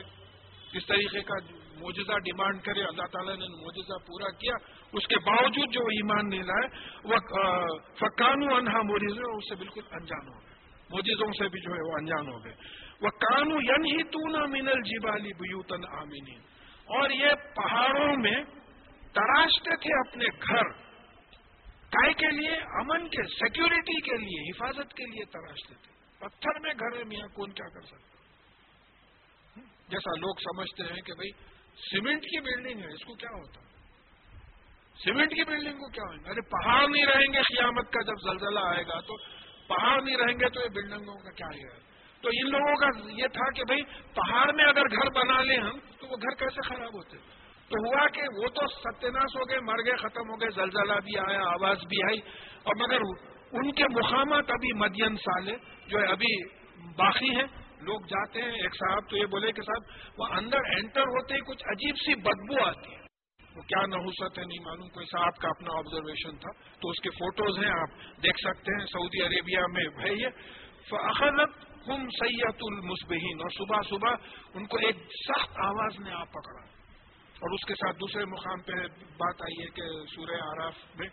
[0.73, 4.55] اس طریقے کا موجودہ ڈیمانڈ کرے، اللہ تعالیٰ نے موجودہ پورا کیا۔
[4.93, 6.69] اس کے باوجود جو ایمان نہیں لائے،
[7.05, 7.17] وہ
[7.95, 10.55] فکانو انہا موریز اس سے بالکل انجان ہو گئے۔
[10.91, 12.55] موجودوں سے بھی جو ہے وہ انجان ہو گئے۔
[13.01, 16.37] وہ کانو ین ہی تو نہ مینل جیبالی بیوتن آمینی
[16.85, 18.45] اور یہ پہاڑوں میں
[19.13, 20.69] تراشتے تھے اپنے گھر۔
[21.91, 26.71] کائے کے لیے، امن کے سیکورٹی کے لیے، حفاظت کے لیے تراشتے تھے۔ پتھر میں
[26.71, 28.19] گھر ہے، میاں، کون کیا کر سکتا
[29.89, 31.31] جیسا لوگ سمجھتے ہیں کہ بھائی
[31.81, 33.61] سیمنٹ کی بلڈنگ ہے، اس کو کیا ہوتا؟
[35.05, 38.61] سیمنٹ کی بلڈنگ کو کیا ہوگا ارے، پہاڑ نہیں رہیں گے قیامت کا جب زلزلہ
[38.61, 39.17] آئے گا، تو
[39.69, 41.89] پہاڑ نہیں رہیں گے تو یہ بلڈنگوں کا کیا ہے؟
[42.23, 43.83] تو ان لوگوں کا یہ تھا کہ بھائی،
[44.15, 47.17] پہاڑ میں اگر گھر بنا لیں ہم، تو وہ گھر کیسے خراب ہوتے؟
[47.69, 51.19] تو ہوا کہ وہ تو ستیہناش ہو گئے، مر گئے، ختم ہو گئے، زلزلہ بھی
[51.19, 52.21] آیا، آواز بھی آئی۔
[52.63, 52.99] اور مگر
[53.53, 56.45] ان کے مقامات ابھی مدین سالے جو ہے، ابھی
[56.97, 61.01] باقی ہیں۔ لوگ جاتے ہیں، ایک صاحب تو یہ بولے کہ صاحب، وہ اندر انٹر
[61.01, 63.01] ہوتے ہی کچھ عجیب سی بدبو آتی ہے۔
[63.57, 67.11] وہ کیا نحوست ہے، نہیں معلوم، کوئی صاحب کا اپنا آبزرویشن تھا۔ تو اس کے
[67.11, 70.29] فوٹوز ہیں، آپ دیکھ سکتے ہیں، سعودی عربیہ میں ہے یہ۔
[70.91, 74.15] اخذت ہم سید المسبہین اور صبح صبح
[74.55, 76.65] ان کو ایک سخت آواز نے آپ پکڑا۔
[77.35, 81.09] اور اس کے ساتھ دوسرے مقام پہ بات آئی ہے کہ سورہ آراف میں۔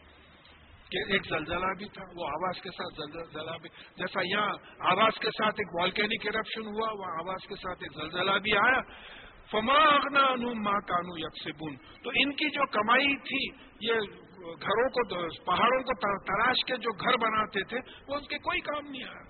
[0.91, 5.27] کہ ایک زلزلہ بھی تھا، وہ آواز کے ساتھ زلزلہ بھی جیسا یہاں آواز کے
[5.27, 8.81] ساتھ ایک والکینک کرپشن ہوا، وہ آواز کے ساتھ ایک زلزلہ بھی آیا۔
[9.51, 13.93] فما اغنا ماں کانو یکسبون تو ان کی جو کمائی تھی، یہ
[14.61, 15.03] گھروں کو
[15.45, 19.23] پہاڑوں کو تراش کے جو گھر بناتے تھے، وہ اس کے کوئی کام نہیں آیا۔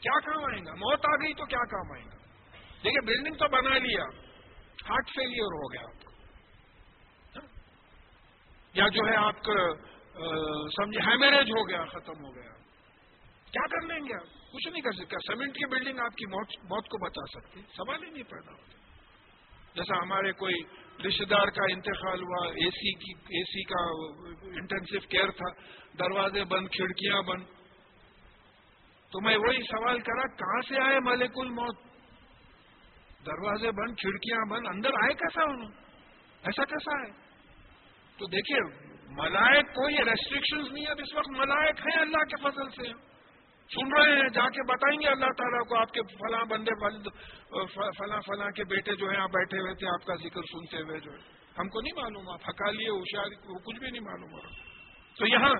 [0.00, 2.16] کیا کام آئے گا؟ موت آ گئی تو کیا کام آئے گا؟
[2.84, 4.04] دیکھیے بلڈنگ تو بنا لیا۔
[4.88, 6.10] ہارٹ فیلئر ہو گیا آپ کا
[7.36, 7.46] ہاں؟
[8.74, 9.91] یا جو ہے آپ کا
[10.68, 12.50] سمجھے ہیمیریج ہو گیا، ختم ہو گیا۔
[13.52, 16.88] کیا کر لیں گے آپ؟ کچھ نہیں کر سکتا سیمنٹ کی بلڈنگ آپ کی موت
[16.88, 18.72] کو بتا سکتی سوال ہی نہیں پیدا ہوتا۔
[19.74, 20.54] جیسا ہمارے کوئی
[21.06, 23.82] رشتے دار کا انتقال ہوا اے سی کی اے سی کا
[24.48, 25.50] انٹینسو کیئر تھا،
[25.98, 27.44] دروازے بند، کھڑکیاں بند۔
[29.10, 31.76] تو میں وہی سوال کرا کہاں سے آئے ملک الموت؟
[33.26, 35.70] دروازے بند، کھڑکیاں بند، اندر آئے کیسا انہوں؟
[36.42, 37.10] ایسا کیسا ہے؟
[38.18, 42.92] تو دیکھیے ملائک کوئی ریسٹرکشنز نہیں اب اس وقت ملائک ہیں اللہ کے فضل سے۔
[43.70, 46.72] سن رہے ہیں، جا کے بتائیں گے اللہ تعالیٰ کو، آپ کے فلاں بندے
[47.98, 50.98] فلاں فلاں کے بیٹے جو ہیں، آپ بیٹھے ہوئے تھے، آپ کا ذکر سنتے ہوئے
[51.00, 51.20] جو ہے
[51.58, 54.52] ہم کو نہیں معلوم، آپ ہکالیے ہوشیاری کچھ بھی نہیں معلوم ہو رہا۔
[55.18, 55.54] تو یہاں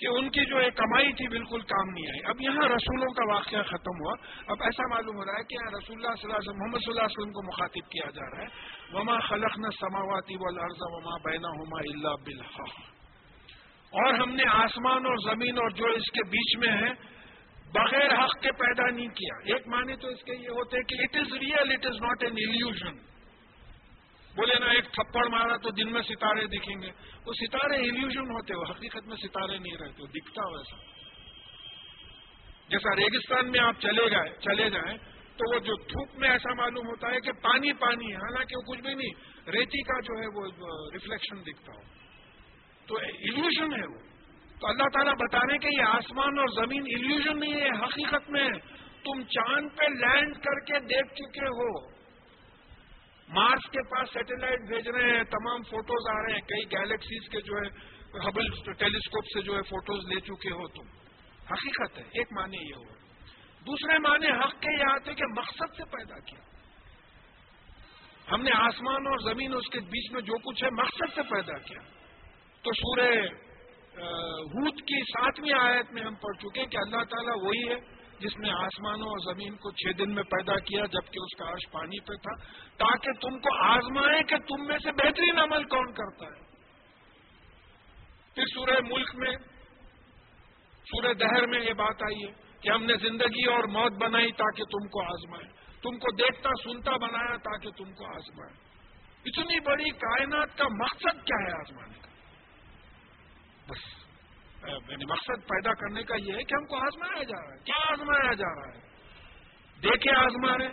[0.00, 3.34] کہ ان کی جو ایک کمائی تھی بالکل کام نہیں آئی۔ اب یہاں رسولوں کا
[3.34, 4.12] واقعہ ختم ہوا۔
[4.46, 6.90] اب ایسا معلوم ہو رہا ہے کہ رسول اللہ صلی اللہ علیہ وسلم، محمد صلی
[6.90, 8.46] اللہ علیہ وسلم کو مخاطب کیا جا رہا ہے۔
[8.92, 12.80] وما خلق نہ سماواتی والارض وما بینا ہوما اللہ بالحق۔
[13.90, 17.20] اور ہم نے آسمان اور زمین اور جو اس کے بیچ میں ہے
[17.74, 21.16] بغیر حق کے پیدا نہیں کیا۔ ایک معنی تو اس کے یہ ہوتے کہ it
[21.16, 23.09] is real it is not an illusion
[24.36, 26.90] بولے نا ایک تھپڑ مارا تو دن میں ستارے دکھیں گے۔
[27.26, 30.76] وہ ستارے ایلیوژن ہوتے ہو حقیقت میں ستارے نہیں رہتے دکھتا ہو ایسا
[32.68, 34.98] جیسا ریگستان میں آپ چلے گئے، چلے جائیں،
[35.36, 38.62] تو وہ جو دھوپ میں ایسا معلوم ہوتا ہے کہ پانی پانی ہے، حالانکہ وہ
[38.62, 39.10] کچھ بھی نہیں،
[39.50, 40.46] ریتی کا جو ہے وہ
[40.92, 41.82] ریفلیکشن دکھتا ہو۔
[42.86, 43.98] تو ایلیوژن ہے وہ۔
[44.60, 48.48] تو اللہ تعالیٰ بتانے کہ یہ آسمان اور زمین ایلیوژن نہیں ہے، حقیقت میں
[49.04, 51.89] تم چاند پہ لینڈ کر کے دیکھ چکے ہو۔
[53.30, 57.40] مارس کے پاس سیٹلائٹ بھیج رہے ہیں، تمام فوٹوز آ رہے ہیں۔ کئی گیلیکسیز کے
[57.40, 57.68] جو ہے
[58.28, 60.88] ہبل ٹیلیسکوپ سے جو ہے فوٹوز لے چکے ہو تم۔
[61.50, 63.00] حقیقت ہے، ایک معنی یہ ہو
[63.66, 66.40] دوسرے معنی حق کے یہ آتے کہ مقصد سے پیدا کیا۔
[68.32, 71.58] ہم نے آسمان اور زمین اس کے بیچ میں جو کچھ ہے، مقصد سے پیدا
[71.58, 71.80] کیا۔
[72.62, 73.14] تو سورہ
[74.42, 78.50] ہود کی ساتویں آیت میں ہم پڑھ چکے کہ اللہ تعالیٰ وہی ہے۔ جس نے
[78.50, 82.14] آسمانوں اور زمین کو چھ دن میں پیدا کیا جبکہ اس کا عرش پانی پہ
[82.14, 82.34] تھا،
[82.76, 86.50] تاکہ تم کو آزمائے کہ تم میں سے بہترین عمل کون کرتا ہے۔
[88.34, 89.32] پھر سورہ ملک میں،
[90.84, 94.64] سورہ دہر میں یہ بات آئی ہے کہ ہم نے زندگی اور موت بنائی تاکہ
[94.64, 98.70] تم کو آزمائے۔ تم کو دیکھتا، سنتا، بنایا تاکہ تم کو آزمائے۔
[99.24, 102.08] اتنی بڑی کائنات کا مقصد کیا ہے آزمانے کا؟
[103.68, 103.99] بس
[104.68, 107.92] یعنی مقصد پیدا کرنے کا یہ ہے کہ ہم کو آزمایا جا رہا ہے۔ کیا
[107.92, 108.80] آزمایا جا رہا ہے؟
[109.82, 110.68] دیکھے آزما رہے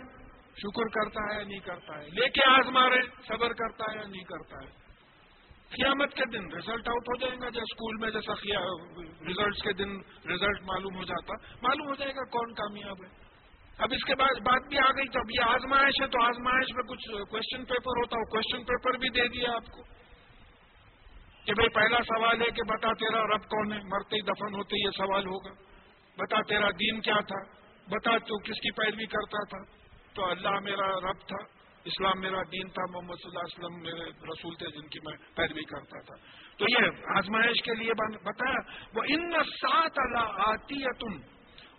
[0.56, 4.08] شکر کرتا ہے یا نہیں کرتا ہے۔ لے کے آزما رہے صبر کرتا ہے یا
[4.08, 4.88] نہیں کرتا ہے۔
[5.68, 8.32] قیامت کے دن ریزلٹ آؤٹ ہو جائے گا جیسے اسکول میں جیسا
[9.26, 9.96] ریزلٹس کے دن
[10.30, 13.28] ریزلٹ معلوم ہو جاتا، معلوم ہو جائے گا کون کامیاب ہے۔
[13.78, 16.66] اب اس کے بعد بات بھی آ گئی، تو اب یہ آزمائش ہے، تو آزمائش
[16.74, 19.97] میں کچھ کوشچن پیپر ہوتا، وہ کوشچن پیپر بھی دے دیا آپ کو۔
[21.44, 24.86] کہ بھائی پہلا سوال ہے کہ بتا تیرا رب کون ہے؟ مرتے ہی دفن ہوتے
[24.86, 25.52] یہ سوال ہوگا۔
[26.18, 27.42] بتا تیرا دین کیا تھا؟
[27.88, 29.78] بتا تو کس کی پیروی کرتا تھا؟
[30.14, 34.10] تو اللہ میرا رب تھا، اسلام میرا دین تھا، محمد صلی اللہ علیہ وسلم میرے
[34.10, 36.14] رسول تھے جن کی میں پیروی کرتا تھا۔
[36.56, 37.92] تو یہ آزمائش کے لیے
[38.24, 38.60] بتایا
[38.94, 41.20] وہ ان سات اللہ آتی تم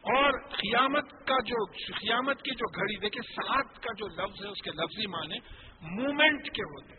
[0.01, 1.65] اور قیامت کا جو
[1.99, 5.37] قیامت کی جو گھڑی دیکھیں سات کا جو لفظ ہے، اس کے لفظی معنی
[5.81, 6.95] مومنٹ کے ہوتے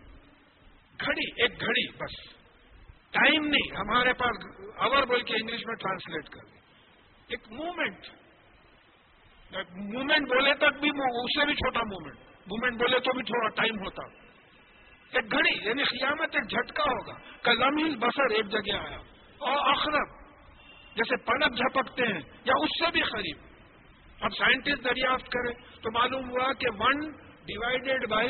[1.07, 2.40] گھڑی، ایک گھڑی بس۔
[3.11, 4.37] ٹائم نہیں، ہمارے پاس
[4.77, 6.61] اور بول کے انگلش میں ٹرانسلیٹ کر دیں۔
[7.29, 8.07] ایک مومنٹ
[9.71, 13.79] مومنٹ بولے تک بھی اس سے بھی چھوٹا مومنٹ مومنٹ بولے تو بھی تھوڑا ٹائم
[13.81, 14.07] ہوتا۔
[15.13, 18.99] ایک گھڑی یعنی قیامت ایک جھٹکا ہوگا۔ کلم بسر ایک جگہ آیا۔
[19.39, 20.21] اور اخرب
[20.97, 23.39] جیسے پلک جھپکتے ہیں، یا اس سے بھی قریب۔
[24.21, 27.11] اب سائنٹسٹ دریافت کرے تو معلوم ہوا کہ one
[27.47, 28.29] divided by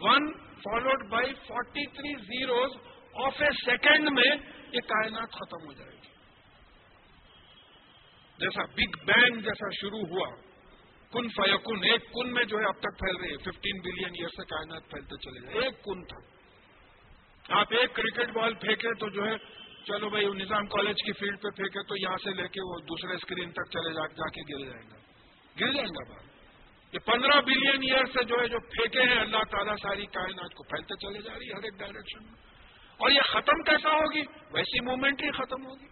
[0.00, 4.36] one followed by forty three zeros of a second میں
[4.72, 6.10] یہ کائنات ختم ہو جائے گی۔
[8.38, 10.28] جیسا بگ بینگ جیسا شروع ہوا،
[11.12, 14.28] کن فیکن، ایک کن میں جو ہے اب تک پھیل رہی ہے۔ ففٹین بلین ایئر
[14.28, 16.40] سے کائنات پھیلتے چلے جائے۔ ایک کن تھا۔
[17.60, 21.48] آپ ایک کرکٹ بال پھینکے تو جو ہے، چلو بھائی نظام کالج کی فیلڈ پہ
[21.50, 24.70] پھینکے تو یہاں سے لے کے وہ دوسرے اسکرین تک چلے جا جا کے گر
[24.70, 24.96] جائیں گا
[25.60, 29.42] گر جائیں گا بات یہ پندرہ بلین ایئر سے جو ہے، جو پھینکے ہیں، اللہ
[29.50, 32.49] تعالیٰ ساری کائنات کو پھیلتے چلے جا رہی ہے ہر ایک ڈائریکشن میں۔
[33.00, 35.86] اور یہ ختم کیسا ہوگی؟ ویسی موومنٹ ہی ختم ہوگی۔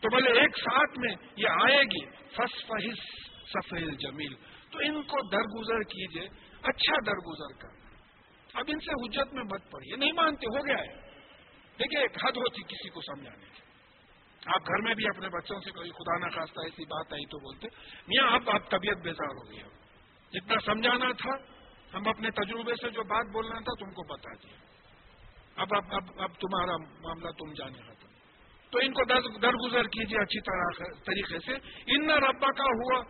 [0.00, 2.98] تو بولے ایک ساتھ میں یہ آئے گی فس فہس
[3.46, 4.34] سفید جمیل
[4.70, 6.28] تو ان کو درگزر کیجیے
[6.62, 7.68] اچھا درگزر کر۔
[8.54, 11.00] اب ان سے حجت میں مت پڑیے نہیں مانتے، ہو گیا ہے۔
[11.78, 13.60] دیکھیے ایک حد ہوتی کسی کو سمجھانے کی۔
[14.46, 17.38] آپ گھر میں بھی اپنے بچوں سے کوئی خدا نہ خواستہ ایسی بات آئی تو
[17.38, 17.68] بولتے،
[18.08, 19.58] میاں، اب آپ طبیعت بیزار ہو گئی
[20.32, 21.30] جتنا سمجھانا تھا،
[21.94, 24.73] ہم اپنے تجربے سے جو بات بولنا تھا تم کو بتا دیا
[25.56, 28.04] اب اب اب اب تمہارا معاملہ تم جانے ختم
[28.70, 29.04] تو ان کو
[29.38, 31.52] درگزر کیجیے اچھی طرح طریقے سے۔
[31.86, 33.02] ان ربا کا ہوا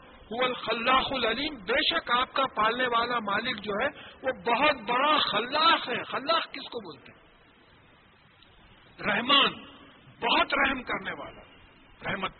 [0.52, 3.86] خلاق العلیم۔ بے شک آپ کا پالنے والا مالک جو ہے،
[4.22, 7.24] وہ بہت بڑا خلاق ہے۔ خلاق کس کو بولتے ہیں؟
[9.00, 9.52] رحمان،
[10.20, 11.40] بہت رحم کرنے والا،
[12.10, 12.32] رحمت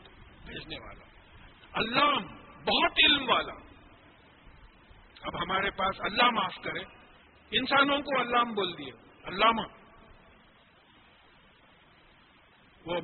[0.46, 1.04] بھیجنے والا۔
[1.72, 2.18] اللہ
[2.64, 3.52] بہت علم والا۔
[5.22, 6.80] اب ہمارے پاس اللہ معاف کرے۔
[7.50, 8.92] انسانوں کو اللہ بول دیے۔
[9.24, 9.62] علامہ
[12.86, 12.96] وہ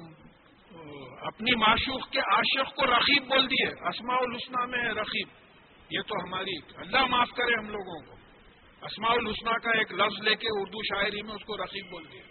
[1.20, 5.28] اپنی معشوق کے عاشق کو رقیب بول دیے، اسماء الحسنہ میں رقیب۔
[5.90, 8.16] یہ تو ہماری، اللہ معاف کرے ہم لوگوں کو۔
[8.82, 12.22] اسماء الحسنہ کا ایک لفظ لے کے اردو شاعری میں اس کو رقیب بول دیے۔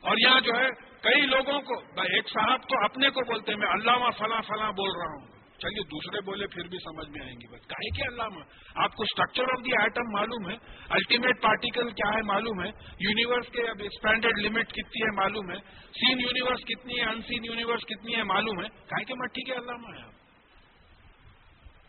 [0.00, 0.68] اور یہاں جو ہے،
[1.00, 4.90] کئی لوگوں کو، ایک صاحب تو اپنے کو بولتے ہیں، میں علامہ فلاں فلاں بول
[4.96, 5.33] رہا ہوں۔
[5.64, 8.40] چلیے دوسرے بولے پھر بھی سمجھ میں آئیں گی بس۔ کہے کہ علامہ
[8.74, 10.56] آپ کو اسٹرکچر آف دی ایٹم معلوم ہے؟
[10.88, 15.56] الٹیمیٹ پارٹیکل کیا ہے معلوم ہے؟ یونیورس کے اب ایکسپینڈیڈ لمٹ کتنی ہے معلوم ہے؟
[15.90, 19.52] سین یونیورس کتنی ہے؟ ان سین یونیورس کتنی ہے معلوم ہے؟ کہے کہ مٹی کے
[19.52, 20.14] علامہ ہے آپ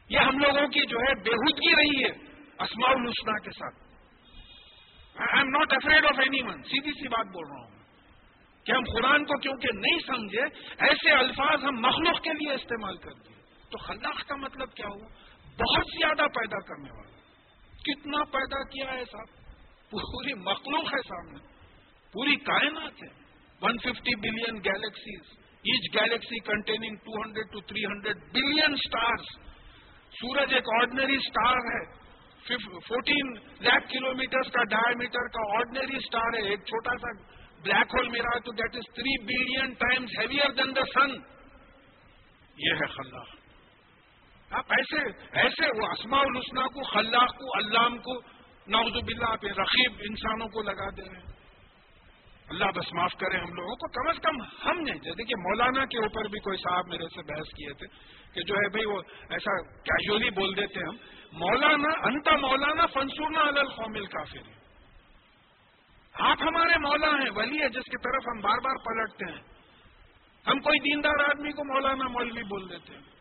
[0.10, 2.10] یہ ہم لوگوں کی جو ہے بےحودگی رہی ہے
[2.60, 3.76] اسماء الحسنہ کے ساتھ۔
[5.16, 7.76] I am not afraid of anyone سیدھی سی بات بول رہا ہوں۔
[8.66, 10.42] کہ ہم قرآن کو کیونکہ نہیں سمجھے،
[10.78, 13.35] ایسے الفاظ ہم مخلوق کے لیے استعمال کر دیے۔
[13.72, 15.08] تو خلاق کا مطلب کیا ہوا؟
[15.60, 17.16] بہت زیادہ پیدا کرنے والا۔
[17.84, 19.28] کتنا پیدا کیا ہے صاحب
[19.92, 21.40] پوری مخلوق ہے سامنے۔
[22.14, 23.26] پوری کائنات ہے۔
[23.62, 29.26] One fifty billion galaxies each galaxy containing two hundred to three hundred billion stars
[30.12, 32.06] سورج ایک آرڈنری اسٹار ہے۔
[32.88, 37.12] فورٹین لاکھ کلو میٹر کا ڈائی میٹر کا آرڈنری اسٹار ہے۔ ایک چھوٹا سا
[37.64, 41.12] بلیک ہول میرا تو that is three billion times heavier than the sun
[42.58, 43.45] یہ ہے خلاق۔
[44.58, 48.14] آپ ایسے ایسے وہ اسماء الحسنہ کو، خلاق کو، علام کو
[48.68, 51.36] نوز باللہ پہ رقیب انسانوں کو لگا دے رہے ہیں۔
[52.50, 55.98] اللہ بس معاف کرے ہم لوگوں کو۔ کم از کم ہم نے دیکھیے مولانا کے
[55.98, 57.88] اوپر بھی کوئی صاحب میرے سے بحث کیے تھے
[58.34, 60.96] کہ جو ہے بھائی وہ ایسا کیجولی بول دیتے ہم۔
[61.32, 64.56] مولانا انتا مولانا فنسورنا القومل کافر ہے
[66.14, 69.42] آپ ہمارے مولا ہیں، ولی ہے جس کی طرف ہم بار بار پلٹتے ہیں۔
[70.48, 73.15] ہم کوئی دیندار آدمی کو مولانا مولوی بول دیتے ہیں۔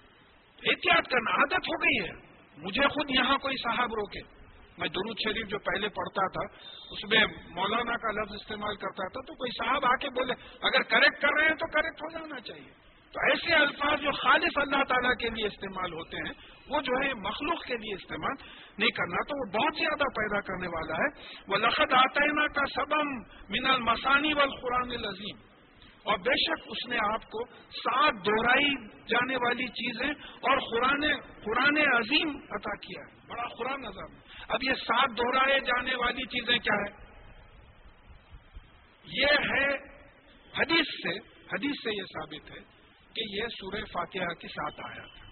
[0.69, 4.45] احتیاط کرنا، عادت ہو گئی ہے۔ مجھے خود یہاں کوئی صاحب روکے۔
[4.79, 6.57] میں درود شریف جو پہلے پڑھتا تھا،
[6.91, 10.83] اس میں مولانا کا لفظ استعمال کرتا تھا، تو کوئی صاحب آ کے بولے، اگر
[10.83, 14.85] کریکٹ کر رہے ہیں تو کریکٹ ہو جانا چاہیے۔ تو ایسے الفاظ جو خالص اللہ
[14.85, 16.33] تعالیٰ کے لیے استعمال ہوتے ہیں،
[16.69, 18.33] وہ جو ہے مخلوق کے لیے استعمال
[18.79, 23.15] نہیں کرنا، تو وہ بہت زیادہ پیدا کرنے والا ہے۔ وہ لخت آتعینہ کا سبم
[23.49, 25.54] من المسانی والقرآن العظیم
[26.05, 28.75] اور بے شک اس نے آپ کو سات دوہرائی
[29.07, 34.73] جانے والی چیزیں اور قرآن قرآن عظیم عطا کیا ہے۔ بڑا قرآن نظام اب یہ
[34.73, 37.05] سات دوہرائے جانے والی چیزیں کیا ہے
[39.05, 39.67] یہ ہے
[40.59, 41.19] حدیث سے
[41.53, 42.75] حدیث سے یہ ثابت ہے
[43.15, 45.25] کہ یہ سورہ فاتحہ کی ساتھ آیا تھا۔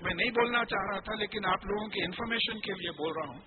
[0.00, 3.28] میں نہیں بولنا چاہ رہا تھا، لیکن آپ لوگوں کی انفارمیشن کے لیے بول رہا
[3.28, 3.40] ہوں۔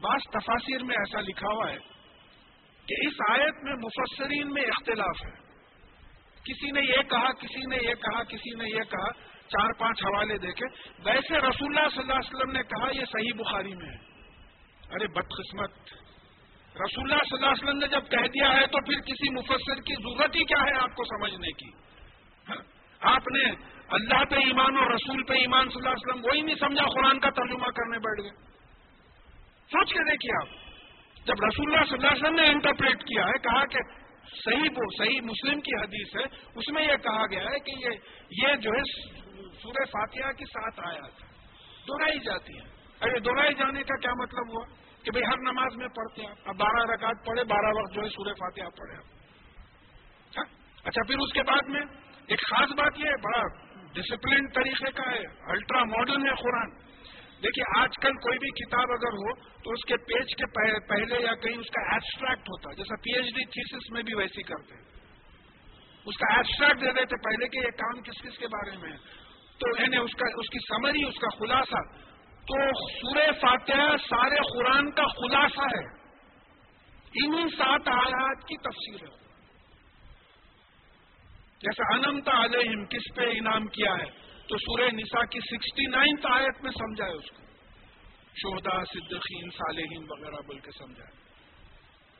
[0.00, 1.78] بعض تفاصر میں ایسا لکھا ہوا ہے
[2.86, 5.41] کہ اس آیت میں مفسرین میں اختلاف ہے۔
[6.44, 9.12] کسی نے یہ کہا، کسی نے یہ کہا، کسی نے یہ کہا،
[9.46, 10.66] چار پانچ حوالے دیکھے
[11.04, 14.12] ویسے رسول اللہ صلی اللہ علیہ وسلم نے کہا، یہ صحیح بخاری میں ہے۔
[14.90, 15.70] ارے بدقسمت۔
[16.76, 19.74] رسول اللہ صلی اللہ علیہ وسلم نے جب کہہ دیا ہے تو پھر کسی مفسر
[19.74, 21.68] کی ضرورت ہی کیا ہے آپ کو سمجھنے کی؟
[22.48, 22.62] ہاں؟
[23.00, 23.50] آپ نے
[23.88, 27.20] اللہ پہ ایمان اور رسول پہ ایمان صلی اللہ علیہ وسلم وہی نہیں سمجھا، قرآن
[27.20, 28.30] کا ترجمہ کرنے بیٹھ گئے۔
[29.66, 30.48] سوچ کے دیکھیے آپ۔
[31.26, 34.86] جب رسول اللہ صلی اللہ علیہ وسلم نے انٹرپریٹ کیا ہے، کہا کہ صحیح وہ
[34.98, 37.90] صحیح مسلم کی حدیث ہے، اس میں یہ کہا گیا ہے کہ یہ
[38.30, 39.10] یہ جو ہے،
[39.62, 41.26] سورہ فاتحہ کے ساتھ آیا تھا۔
[41.88, 42.62] دوہرائی جاتی ہے۔
[43.00, 44.64] ارے دوہرائی جانے کا کیا مطلب ہوا؟
[45.02, 48.08] کہ بھائی ہر نماز میں پڑھتے ہیں۔ اب بارہ رکعت پڑھے، بارہ وقت جو ہے
[48.08, 48.94] سورہ فاتحہ پڑھے
[50.36, 50.44] ہاں؟
[50.84, 51.80] اچھا پھر اس کے بعد میں
[52.26, 56.91] ایک خاص بات یہ ہے، بڑا ڈسپلن طریقے کا ہے الٹرا ماڈرن ہے قرآن۔
[57.42, 60.46] دیکھیے، آج کل کوئی بھی کتاب اگر ہو تو اس کے پیج کے
[60.88, 64.14] پہلے یا کہیں اس کا ایبسٹریکٹ ہوتا ہے جیسا پی ایچ ڈی تھیسس میں بھی
[64.14, 64.82] ویسی کرتے ہیں۔
[66.04, 68.96] اس کا ایبسٹریکٹ دے دیتے پہلے کہ یہ کام کس کس کے بارے میں ہے۔
[69.58, 72.02] تو یعنی اس کا اس کی سمری اس کا خلاصہ۔
[72.40, 76.02] تو سورہ فاتحہ سارے قرآن کا خلاصہ ہے۔
[77.24, 79.22] انہیں سات آیات کی تفسیر ہے۔
[81.60, 86.62] جیسا انمتا علیہم، کس پہ انعام کیا ہے؟ تو سورہ نساء کی سکسٹی نائنتھ آیت
[86.62, 87.42] میں سمجھائے اس کو۔
[88.34, 91.22] شہدا صدقین صالحین وغیرہ بول کے سمجھائے۔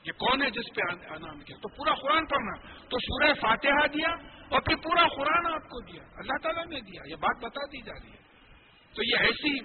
[0.07, 4.09] یہ کون ہے جس پہ انعام کیا؟ تو پورا قرآن پڑھنا۔ تو سورہ فاتحہ دیا
[4.49, 7.83] اور پھر پورا قرآن آپ کو دیا۔ اللہ تعالیٰ نے دیا۔ یہ بات بتا دی
[7.83, 8.23] جا رہی ہے۔
[8.95, 9.59] تو یہ ایسی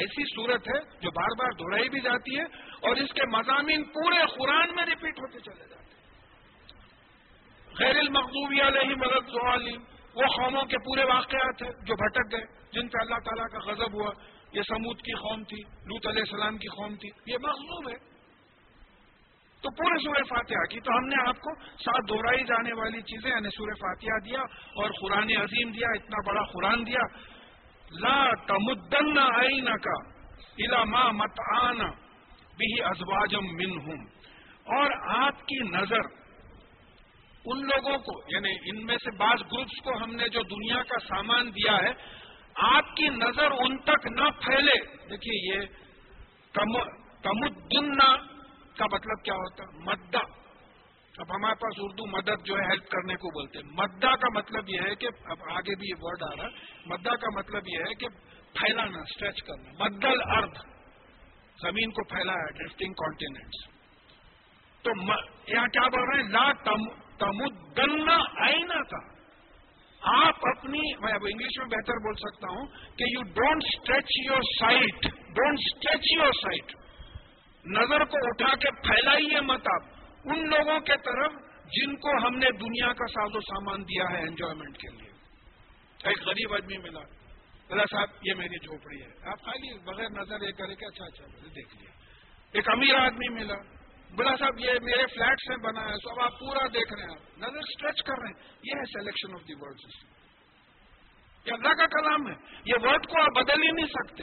[0.00, 4.26] ایسی صورت ہے جو بار بار دہرائی بھی جاتی ہے اور اس کے مضامین پورے
[4.38, 6.04] قرآن میں ریپیٹ ہوتے چلے جاتے ہیں۔
[7.78, 9.82] غیر المقوبی علیہ مدد عالم
[10.14, 13.94] وہ قوموں کے پورے واقعات ہیں جو بھٹک گئے، جن سے اللہ تعالیٰ کا غضب
[13.94, 14.10] ہوا۔
[14.52, 18.14] یہ سمود کی قوم تھی لوت علیہ السلام کی قوم تھی۔ یہ مخلوب ہے۔
[19.62, 23.30] تو پورے سورہ فاتحہ کی تو ہم نے آپ کو ساتھ دہرائی جانے والی چیزیں
[23.30, 24.40] یعنی سورہ فاتحہ دیا
[24.74, 27.34] اور قرآن عظیم دیا، اتنا بڑا قرآن دیا۔
[27.90, 30.14] لا تمدن آئین کا
[30.58, 31.90] علما مت آنا
[32.56, 34.00] بھی ازواجم من
[34.64, 34.90] اور
[35.26, 36.23] آپ کی نظر
[37.44, 40.98] ان لوگوں کو یعنی ان میں سے بعض گروپس کو ہم نے جو دنیا کا
[40.98, 41.92] سامان دیا ہے،
[42.54, 45.60] آپ کی نظر ان تک نہ پھیلے۔ دیکھیے یہ
[47.22, 47.98] تمدن
[48.76, 50.18] کا مطلب کیا ہوتا ہے؟ مدہ۔
[51.18, 54.64] اب ہمارے پاس اردو مدد جو ہے ہیلپ کرنے کو بولتے ہیں۔ مدہ کا مطلب
[54.68, 57.78] یہ ہے کہ، اب آگے بھی یہ ورڈ آ رہا ہے۔ مدہ کا مطلب یہ
[57.78, 58.08] ہے کہ
[58.52, 60.68] پھیلانا اسٹریچ کرنا۔ مدل ارتھ
[61.62, 63.74] زمین کو پھیلا ہے ڈرفٹنگ کانٹیننٹس
[64.82, 64.90] تو
[65.52, 66.52] یہاں کیا بول رہے ہیں؟ لا
[67.18, 68.10] تمدن
[68.42, 69.14] آئینہ کا۔
[70.26, 74.40] آپ اپنی میں اب انگلش میں بہتر بول سکتا ہوں کہ you don't stretch your
[74.60, 76.76] sight don't stretch your sight
[77.66, 79.82] نظر کو اٹھا کے پھیلائیے مت آپ۔
[80.24, 81.32] ان لوگوں کے طرف
[81.64, 85.10] جن کو ہم نے دنیا کا ساز و سامان دیا ہے انجوائمنٹ کے لیے۔
[86.04, 87.00] ایک غریب آدمی ملا۔
[87.68, 91.24] بلا صاحب، یہ میری جھوپڑی ہے۔ آپ خالی بغیر نظر یہ کرے کہ اچھا اچھا
[91.56, 91.90] دیکھ لیا۔
[92.52, 93.73] ایک امیر آدمی ملا۔
[94.16, 97.38] بلا صاحب، یہ میرے فلیٹ سے بنا ہے اب آپ پورا دیکھ رہے ہیں، آپ
[97.38, 99.76] نظر اسٹریچ کر رہے ہیں۔ یہ ہے سلیکشن آف دی ورڈ
[101.46, 102.34] یہ اللہ کا کلام ہے۔
[102.64, 104.22] یہ ورڈ کو آپ بدل ہی نہیں سکتے۔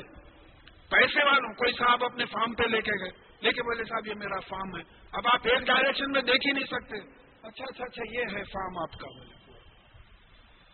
[0.90, 3.10] پیسے والوں، کوئی صاحب اپنے فارم پہ لے کے گئے۔
[3.42, 4.82] لے کے بولے، صاحب، یہ میرا فارم ہے۔
[5.12, 6.98] اب آپ ایک ڈائریکشن میں دیکھ ہی نہیں سکتے۔
[7.44, 9.60] اچھا اچھا اچھا یہ ہے فارم آپ کا۔ بولے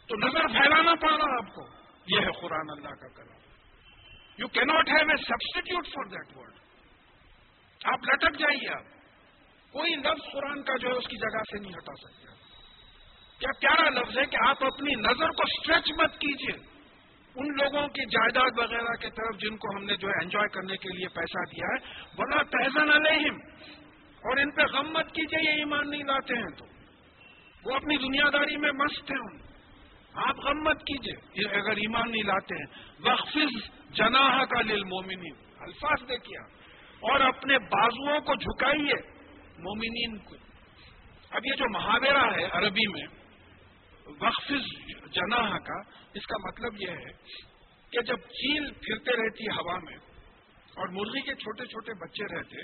[0.08, 1.62] تو نظر پھیلانا پڑ رہا آپ کو۔
[2.08, 3.38] یہ ہے قرآن اللہ کا کلام۔
[4.38, 6.54] You cannot have a substitute for that word
[7.86, 8.97] آپ لٹک جائیے آپ۔
[9.78, 12.28] کوئی لفظ قرآن کا جو ہے اس کی جگہ سے نہیں ہٹا سکتے
[13.40, 16.78] کیا پیارا لفظ ہے کہ آپ اپنی نظر کو اسٹریچ مت کیجیے
[17.36, 20.78] ان لوگوں کی جائیداد وغیرہ کی طرف جن کو ہم نے جو ہے انجوائے کرنے
[20.78, 23.36] کے لیے پیسہ دیا ہے بلا تحزن علیہم
[24.18, 26.66] اور ان پہ غم مت کیجیے یہ ایمان نہیں لاتے ہیں تو۔
[27.66, 29.48] وہ اپنی دنیا داری میں مست ہیں۔
[30.14, 33.38] آپ غم مت کیجیے اگر ایمان نہیں لاتے ہیں۔ وقف
[33.90, 36.40] جناح کا لل مومنی الفاظ دیکھیے
[37.00, 39.17] اور اپنے بازوؤں کو جھکائیے۔
[39.60, 40.36] مومنین کو۔
[41.32, 43.06] اب یہ جو محاورہ ہے عربی میں،
[44.20, 44.52] وقف
[45.12, 45.80] جناح کا،
[46.14, 47.12] اس کا مطلب یہ ہے
[47.92, 49.98] کہ جب چیل پھرتے رہتی ہوا میں
[50.76, 52.64] اور مرغی کے چھوٹے چھوٹے بچے رہتے،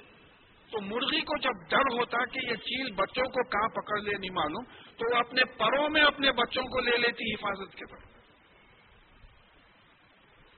[0.72, 4.32] تو مرغی کو جب ڈر ہوتا کہ یہ چیل بچوں کو کہاں پکڑ لے، نہیں
[4.32, 4.64] معلوم،
[4.98, 8.12] تو وہ اپنے پروں میں اپنے بچوں کو لے لیتی حفاظت کے طرف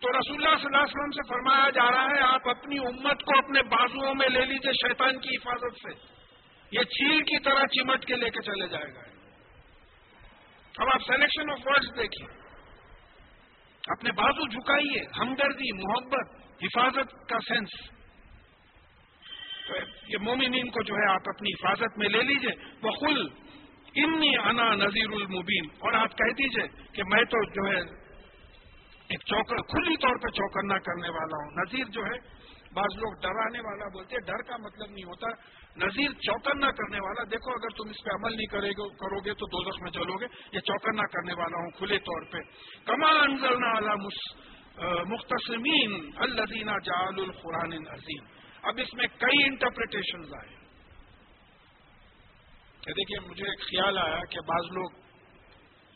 [0.01, 3.23] تو رسول اللہ صلی اللہ علیہ وسلم سے فرمایا جا رہا ہے، آپ اپنی امت
[3.23, 6.14] کو اپنے بازوؤں میں لے لیجیے شیطان کی حفاظت سے۔
[6.76, 9.01] یہ چیل کی طرح چمٹ کے لے کے چلے جائے گا۔
[10.78, 12.28] اب آپ سلیکشن آف ورڈز دیکھیے
[13.88, 17.69] اپنے بازو جھکائیے، ہمدردی، محبت، حفاظت کا سینس
[19.67, 19.76] تو
[20.07, 22.51] یہ مومنین کو جو ہے آپ اپنی حفاظت میں لے لیجیے۔
[22.82, 23.21] وہ خل
[23.95, 27.82] انی انا نذیر المبین اور آپ کہہ دیجیے کہ میں تو جو ہے
[29.09, 32.17] ایک چوکر کھلی طور پہ چوکنا کرنے والا ہوں۔ نذیر جو ہے
[32.76, 35.30] بعض لوگ ڈرانے والا بولتے ڈر کا مطلب نہیں ہوتا۔
[35.78, 39.34] نذیر چوکنا کرنے والا، دیکھو اگر تم اس پہ عمل نہیں کرے گے کرو گے
[39.34, 42.39] تو دو میں چلو گے، یہ چوکنا کرنے والا ہوں کھلے طور پہ۔
[42.86, 43.95] کما انزلنا والا
[45.09, 48.23] مختصمین الدینہ جال القرآن عظیم
[48.63, 50.53] اب اس میں کئی انٹرپریٹیشن آئے۔
[52.88, 54.89] دیکھیے، مجھے ایک خیال آیا کہ بعض لوگ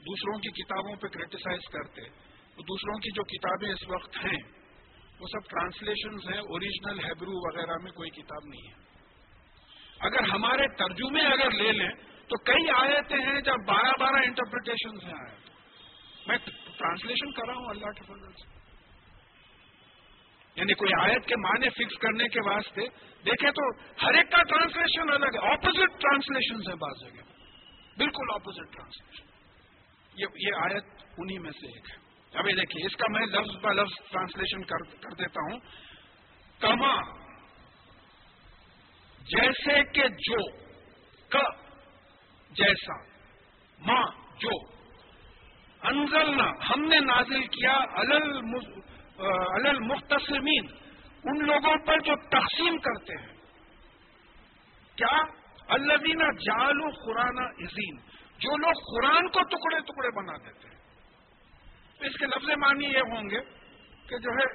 [0.06, 2.08] دوسروں کی کتابوں پہ کریٹیسائز کرتے۔
[2.70, 4.40] دوسروں کی جو کتابیں اس وقت ہیں
[5.20, 8.90] وہ سب ٹرانسلیشنز ہیں، اوریجنل ہیبرو وغیرہ میں کوئی کتاب نہیں ہے۔
[10.00, 11.90] اگر ہمارے ترجمے اگر لے لیں،
[12.28, 15.50] تو کئی آیتیں ہیں جب بارہ بارہ انٹرپریٹیشن ہیں آیت
[16.28, 16.38] میں
[16.78, 18.60] ٹرانسلیشن کر رہا ہوں اللہ کے فضل سے۔
[20.56, 22.82] یعنی کوئی آیت کے معنی فکس کرنے کے واسطے،
[23.26, 23.70] دیکھیں تو
[24.06, 27.22] ہر ایک کا ٹرانسلیشن الگ ہے اپوزٹ ٹرانسلیشن ہے بعض جگہ۔
[27.98, 29.26] بالکل اپوزٹ ٹرانسلیشن
[30.36, 30.84] یہ آیت
[31.18, 35.10] انہی میں سے ایک ہے۔ ابھی دیکھیے، اس کا میں لفظ ب لفظ ٹرانسلیشن کر
[35.10, 35.60] دیتا ہوں۔
[36.60, 37.02] کما،
[39.22, 40.52] جیسے کہ جو،
[41.30, 41.38] ک،
[42.52, 42.94] جیسا
[43.80, 44.04] ماں
[44.40, 44.80] جو۔
[45.82, 50.66] انزلنا، ہم نے نازل کیا الل مختصمین،
[51.24, 53.40] ان لوگوں پر جو تقسیم کرتے ہیں۔
[54.96, 55.18] کیا؟
[55.68, 57.96] اللہ دینا جالو قرآن عظیم،
[58.38, 60.79] جو لوگ قرآن کو ٹکڑے ٹکڑے بنا دیتے ہیں۔
[62.00, 63.40] اس کے لفظ معنی یہ ہوں گے
[64.08, 64.48] کہ جو ہے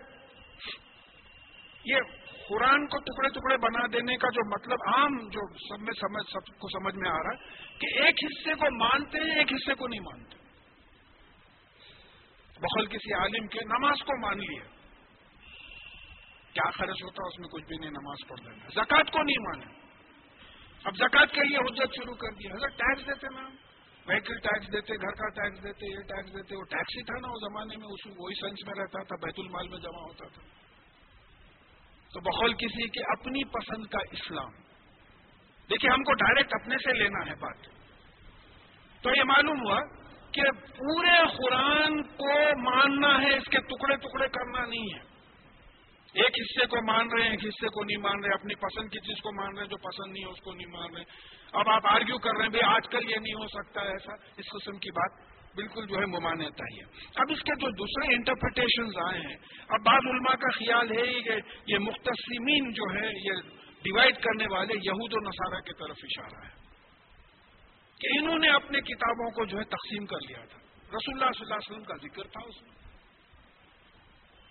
[1.85, 2.01] یہ
[2.49, 6.59] قرآن کو ٹکڑے ٹکڑے بنا دینے کا جو مطلب عام جو سب میں سمجھ سب
[6.59, 9.89] کو سمجھ میں آ رہا ہے کہ ایک حصے کو مانتے ہیں، ایک حصے کو
[9.89, 10.37] نہیں مانتے۔
[12.61, 14.63] بخل کسی عالم کے نماز کو مان لیا
[16.53, 19.85] کیا خرچ ہوتا اس میں کچھ بھی نہیں، نماز پڑھ لینا۔ زکات کو نہیں مانے۔
[20.85, 23.49] اب زکات کے لیے حجت شروع کر دیا حضرت ٹیکس دیتے نا
[24.09, 27.29] وہیکل ٹیکس دیتے، گھر کا ٹیکس دیتے، یہ ٹیکس دیتے، وہ ٹیکس ہی تھا نا
[27.29, 30.43] اس زمانے میں، اس وہی سینس میں رہتا تھا، بیت المال میں جمع ہوتا تھا۔
[32.15, 34.53] تو بخول کسی کی اپنی پسند کا اسلام۔
[35.71, 37.57] دیکھیے، ہم کو ڈائریکٹ اپنے سے لینا ہے بات۔
[39.03, 39.81] تو یہ معلوم ہوا
[40.33, 45.14] کہ پورے قرآن کو ماننا ہے، اس کے ٹکڑے ٹکڑے کرنا نہیں ہے۔
[46.15, 48.99] ایک حصے کو مان رہے ہیں، ایک حصے کو نہیں مان رہے، اپنی پسند کی
[48.99, 51.05] چیز کو مان رہے ہیں، جو پسند نہیں ہے اس کو نہیں مان رہے
[51.53, 54.45] اب آپ آرگیو کر رہے ہیں بھائی آج کل یہ نہیں ہو سکتا ایسا۔ اس
[54.51, 56.85] قسم کی بات بالکل جو ہے ممانعتا ہی ہے۔
[57.15, 59.37] اب اس کے جو دوسرے انٹرپریٹیشن آئے ہیں،
[59.69, 61.33] اب بعض علماء کا خیال ہے ہی کہ
[61.67, 63.49] یہ مختصمین جو ہے یہ
[63.83, 66.65] ڈیوائڈ کرنے والے یہود و نصارہ کی طرف اشارہ ہے۔
[68.01, 71.45] کہ انہوں نے اپنے کتابوں کو جو ہے تقسیم کر لیا تھا۔ رسول اللہ صلی
[71.45, 72.84] اللہ علیہ وسلم کا ذکر تھا اس میں۔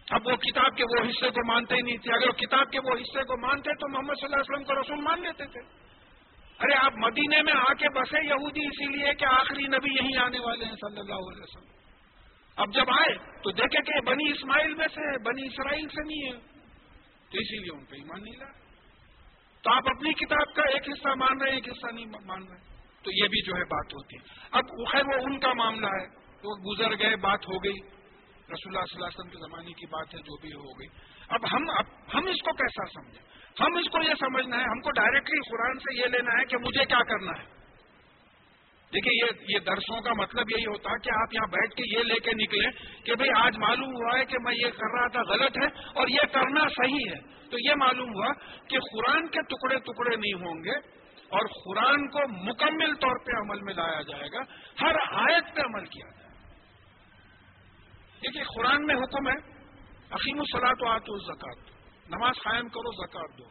[0.10, 2.80] اب وہ کتاب کے وہ حصے کو مانتے ہی نہیں تھے۔ اگر وہ کتاب کے
[2.80, 5.60] وہ حصے کو مانتے تو محمد صلی اللہ علیہ وسلم کو رسول مان لیتے تھے۔
[6.60, 10.40] ارے آپ مدینے میں آ کے بسے یہودی اسی لیے کہ آخری نبی یہیں آنے
[10.40, 11.74] والے ہیں صلی اللہ علیہ وسلم۔
[12.56, 16.40] اب جب آئے تو دیکھے کہ بنی اسماعیل میں سے بنی اسرائیل سے نہیں ہے
[17.32, 18.64] تو اسی لیے ان پہ ایمان نہیں رہا
[19.62, 22.58] تو آپ اپنی کتاب کا ایک حصہ مان رہے ہیں، ایک حصہ نہیں مان رہے۔
[23.04, 26.08] تو یہ بھی جو ہے بات ہوتی ہے۔ اب خیر وہ ان کا معاملہ ہے۔
[26.44, 28.03] وہ گزر گئے، بات ہو گئی۔
[28.54, 30.88] رسول اللہ صلی اللہ علیہ وسلم کے زمانے کی بات ہے، جو بھی ہو گئی۔
[31.30, 33.24] اب ہم اب ہم اس کو کیسا سمجھیں؟
[33.60, 36.58] ہم اس کو یہ سمجھنا ہے، ہم کو ڈائریکٹلی قرآن سے یہ لینا ہے کہ
[36.58, 37.64] مجھے کیا کرنا ہے۔
[38.94, 42.04] دیکھیے، یہ یہ درسوں کا مطلب یہی ہوتا ہے کہ آپ یہاں بیٹھ کے یہ
[42.04, 42.72] لے کے نکلیں
[43.06, 46.08] کہ بھئی آج معلوم ہوا ہے کہ میں یہ کر رہا تھا، غلط ہے اور
[46.08, 48.34] یہ کرنا صحیح ہے۔ تو یہ معلوم ہوا
[48.70, 50.78] کہ قرآن کے ٹکڑے ٹکڑے نہیں ہوں گے
[51.18, 54.40] اور قرآن کو مکمل طور پہ عمل میں لایا جائے گا۔
[54.82, 56.23] ہر آیت پہ عمل کیا۔ جائے
[58.24, 59.36] دیکھیے، قرآن میں حکم ہے
[60.12, 61.58] عقیم الصلاط و آت زکات
[62.10, 63.44] نماز قائم کرو زکات دو۔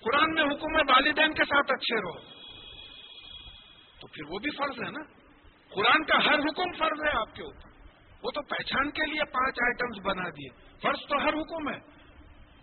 [0.00, 2.18] قرآن میں حکم ہے، والدین کے ساتھ اچھے رہو۔
[4.00, 5.04] تو پھر وہ بھی فرض ہے نا؟
[5.74, 7.68] قرآن کا ہر حکم فرض ہے آپ کے اوپر۔
[8.22, 10.48] وہ تو پہچان کے لیے پانچ آئٹمز بنا دیے۔
[10.82, 12.04] فرض تو ہر حکم ہے۔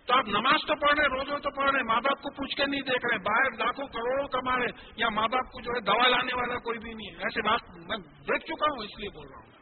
[0.06, 2.66] تو آپ نماز تو پڑھ رہے روزوں تو پڑھ رہے ماں باپ کو پوچھ کے
[2.66, 6.08] نہیں دیکھ رہے باہر لاکھوں کروڑوں کما رہے یا ماں باپ کو جو ہے دوا
[6.08, 9.28] لانے والا کوئی بھی نہیں ہے۔ ایسے بات میں دیکھ چکا ہوں، اس لیے بول
[9.28, 9.61] رہا ہوں۔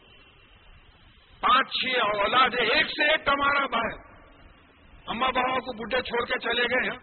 [1.41, 4.11] پانچ چھ اولاد ہے ایک سے ایک کما رہا باہر
[5.07, 6.99] اما بابا کو بڈھے چھوڑ کے چلے گئے ہیں۔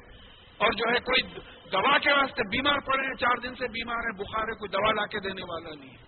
[0.58, 1.40] اور جو ہے کوئی
[1.72, 4.92] دوا کے واسطے بیمار پڑے ہیں، چار دن سے بیمار ہے بخار ہے، کوئی دوا
[4.92, 6.08] لا کے دینے والا نہیں ہے۔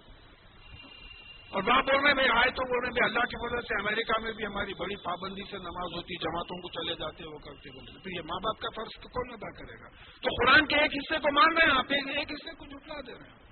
[1.49, 4.21] اور وہاں بول رہے ہیں آئے تو بول رہے ہیں اللہ کی وجہ سے امریکہ
[4.21, 7.99] میں بھی ہماری بڑی پابندی سے نماز ہوتی، جماعتوں کو چلے جاتے، وہ کرتے بولتے
[7.99, 9.89] پھر یہ ماں باپ کا فرض کون ادا کرے گا؟
[10.21, 13.13] تو قرآن کے ایک حصے کو مان رہے ہیں، آپ ایک حصے کو جھٹلا دے
[13.13, 13.48] رہے ہیں۔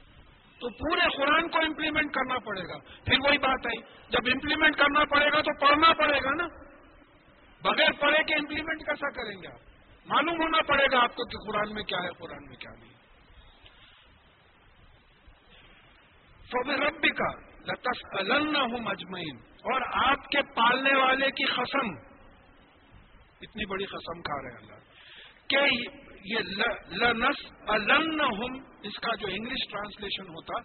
[0.59, 5.05] تو پورے قرآن کو امپلیمنٹ کرنا پڑے گا۔ پھر وہی بات آئی۔ جب امپلیمنٹ کرنا
[5.05, 6.47] پڑے گا تو پڑھنا پڑے گا نا۔
[7.61, 9.59] بغیر پڑھے کے امپلیمنٹ کیسا کریں گے آپ؟
[10.05, 12.93] معلوم ہونا پڑے گا آپ کو کہ قرآن میں کیا ہے، قرآن میں کیا نہیں۔
[16.45, 18.21] فوبر ربی کا لطف
[18.57, 21.89] ہوں مجمعین اور آپ کے پالنے والے کی قسم۔
[23.41, 24.75] اتنی بڑی قسم کھا رہے ہیں اللہ۔
[25.47, 25.89] کہ
[26.27, 26.39] یہ
[26.91, 27.45] لنس
[28.21, 30.59] ہم، اس کا جو انگلش ٹرانسلیشن ہوتا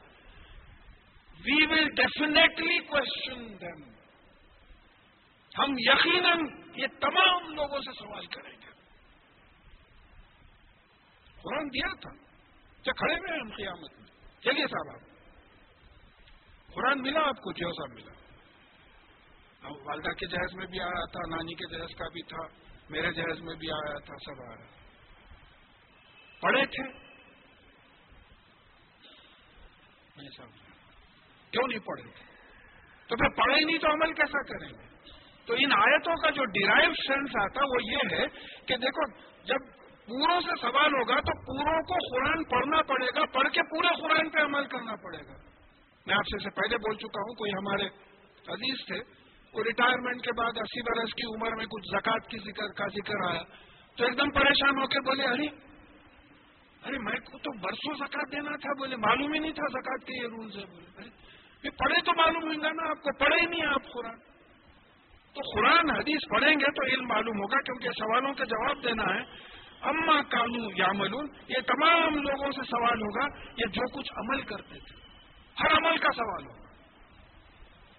[1.41, 3.93] وی ول ڈیفینیٹلی کوشچن دم
[5.59, 8.71] ہم یقیناً یہ تمام لوگوں سے سوال کریں گے۔
[11.43, 12.11] قرآن دیا تھا
[12.83, 14.07] کیا کھڑے ہوئے ہم قیامت میں۔
[14.41, 15.11] چلیے صاحب آپ،
[16.75, 18.13] قرآن ملا آپ کو؟ جی ہاں جو سا ملا۔
[19.87, 22.47] والدہ کے جہاز میں بھی آیا تھا، نانی کے جہاز کا بھی تھا،
[22.91, 24.82] میرے جہاز میں بھی آیا تھا، سب آیا
[26.43, 26.83] پڑھے تھے۔
[30.17, 30.71] نہیں سمجھا
[31.51, 32.25] کیوں نہیں پڑھے تھے؟
[33.07, 34.87] تو پھر پڑھے ہی نہیں تو عمل کیسا کریں گے؟
[35.47, 38.27] تو ان آیتوں کا جو ڈیرائیو سینس آتا وہ یہ ہے
[38.67, 39.07] کہ دیکھو،
[39.45, 39.71] جب
[40.07, 44.31] پوروں سے سوال ہوگا تو پوروں کو قرآن پڑھنا پڑے گا، پڑھ کے پورے قرآن
[44.31, 45.37] پہ عمل کرنا پڑے گا۔
[46.07, 47.87] میں آپ سے پہلے بول چکا ہوں، کوئی ہمارے
[48.53, 49.01] عزیز تھے،
[49.55, 53.31] وہ ریٹائرمنٹ کے بعد اسی برس کی عمر میں کچھ زکات کی ذکر کا ذکر
[53.31, 53.43] آیا۔
[53.97, 55.72] تو ایک دم پریشان ہو کے بولے ارے
[56.87, 60.23] ارے میں کو تو برسوں زکات دینا تھا، بولے، معلوم ہی نہیں تھا زکات کے
[60.23, 63.67] یہ رولز ہے بولے۔ ارے پڑھے تو معلوم ہوگا نا، آپ کو پڑھے ہی نہیں
[63.67, 64.19] آپ قرآن۔
[65.35, 69.53] تو قرآن، حدیث پڑھیں گے تو علم معلوم ہوگا، کیونکہ سوالوں کا جواب دینا ہے۔
[69.83, 74.75] اما کانو یا ملون یہ تمام لوگوں سے سوال ہوگا، یہ جو کچھ عمل کرتے
[74.75, 74.97] تھے۔
[75.61, 76.63] ہر عمل کا سوال ہوگا۔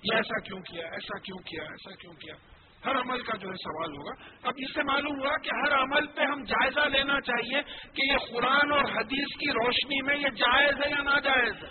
[0.03, 2.52] یہ ایسا کیوں کیا، ایسا کیوں کیا، ایسا کیوں کیا۔
[2.85, 6.07] ہر عمل کا جو ہے سوال ہوگا۔ اب اس سے معلوم ہوا کہ ہر عمل
[6.07, 7.61] پہ ہم جائزہ لینا چاہیے
[7.93, 11.69] کہ یہ قرآن اور حدیث کی روشنی میں یہ جائز ہے یا ناجائز ہے۔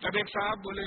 [0.00, 0.82] جب ایک صاحب بولے،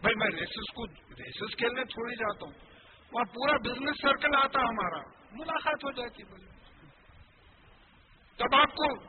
[0.00, 2.72] بھائی میں ریسس کو، ریسس کھیلنے تھوڑی جاتا ہوں۔
[3.12, 5.02] وہاں پورا بزنس سرکل آتا ہمارا۔
[5.32, 6.46] ملاقات ہو جاتی بولے۔
[8.36, 9.00] تب آپ کو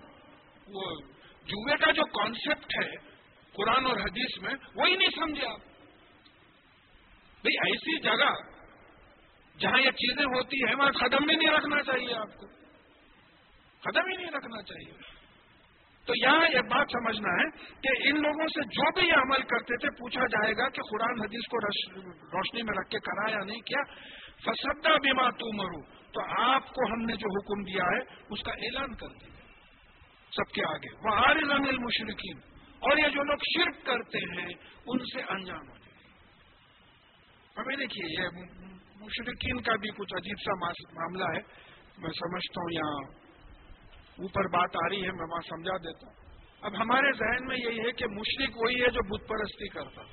[0.68, 0.96] وہ
[1.44, 2.96] جوئے کا جو کانسیپٹ ہے
[3.54, 5.73] قرآن اور حدیث میں، وہی نہیں سمجھے آپ۔
[7.44, 8.54] بھائی ایسی جگہ
[9.60, 12.48] جہاں یہ چیزیں ہوتی ہیں وہاں قدم بھی نہیں رکھنا چاہیے آپ کو۔
[13.82, 15.24] قدم ہی نہیں رکھنا چاہیے۔
[16.06, 17.50] تو یہاں یہ بات سمجھنا ہے
[17.82, 21.22] کہ ان لوگوں سے جو بھی یہ عمل کرتے تھے، پوچھا جائے گا کہ قرآن
[21.22, 21.58] حدیث کو
[22.38, 23.94] روشنی میں رکھ کے کرا یا نہیں کیا؟
[24.38, 28.52] فسدہ بیما تو مرو تو آپ کو ہم نے جو حکم دیا ہے، اس کا
[28.52, 29.34] اعلان کر دیا۔
[30.32, 32.38] سب کے آگے۔ وہ عارض مشرقین
[32.80, 34.50] اور یہ جو لوگ شرک کرتے ہیں،
[34.88, 35.83] ان سے انجام ہو جائے
[37.58, 38.46] ہمیں دیکھیے، یہ
[39.02, 40.54] مشرقین کا بھی کچھ عجیب سا
[40.94, 41.42] معاملہ ہے۔
[41.98, 43.02] میں سمجھتا ہوں یہاں
[44.20, 46.22] اوپر بات آ رہی ہے، میں وہاں سمجھا دیتا ہوں۔
[46.62, 50.04] اب ہمارے ذہن میں یہی ہے کہ مشرق وہی ہے جو بت پرستی کرتا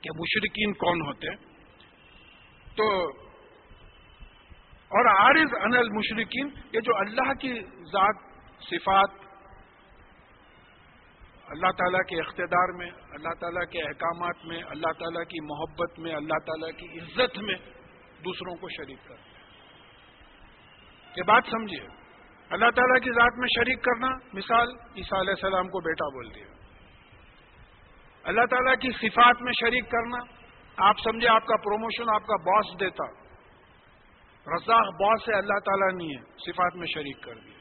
[0.00, 1.34] کہ مشرقین کون ہوتے
[2.76, 2.88] تو
[4.90, 7.52] اور عارض ان المشرقین یہ جو اللہ کی
[7.92, 8.26] ذات،
[8.60, 9.17] صفات
[11.48, 16.14] اللہ تعالیٰ کے اقتدار میں، اللہ تعالیٰ کے احکامات میں، اللہ تعالیٰ کی محبت میں،
[16.14, 17.54] اللہ تعالیٰ کی عزت میں
[18.24, 19.38] دوسروں کو شریک کرتے
[21.16, 21.88] یہ بات سمجھیے۔
[22.50, 26.46] اللہ تعالیٰ کی ذات میں شریک کرنا، مثال عیسیٰ علیہ السلام کو بیٹا بول دیا۔
[28.22, 30.18] اللہ تعالیٰ کی صفات میں شریک کرنا،
[30.76, 33.04] آپ سمجھے آپ کا پروموشن آپ کا باس دیتا۔
[34.56, 37.58] رزاق بہت سے اللہ تعالیٰ نہیں ہے، صفات میں شریک کر دیا۔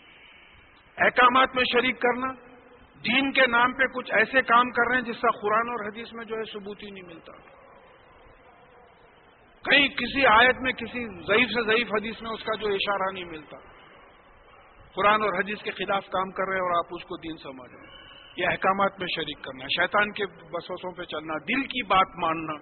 [1.05, 2.46] احکامات میں شریک کرنا
[3.05, 6.13] دین کے نام پہ کچھ ایسے کام کر رہے ہیں جس کا قرآن اور حدیث
[6.13, 7.31] میں جو ہے ثبوت ہی نہیں ملتا۔
[9.63, 13.25] کہیں کسی آیت میں کسی ضعیف سے ضعیف حدیث میں اس کا جو اشارہ نہیں
[13.25, 13.57] ملتا۔
[14.95, 17.71] قرآن اور حدیث کے خلاف کام کر رہے ہیں اور آپ اس کو دین سمجھ
[17.71, 22.07] رہے ہیں۔ یہ احکامات میں شریک کرنا شیطان کے بسوسوں پہ چلنا، دل کی بات
[22.17, 22.53] ماننا۔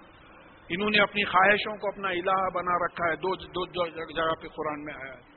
[0.70, 4.84] انہوں نے اپنی خواہشوں کو اپنا الہ بنا رکھا ہے۔ دو دو جگہ پہ قرآن
[4.84, 5.35] میں آیا ہے۔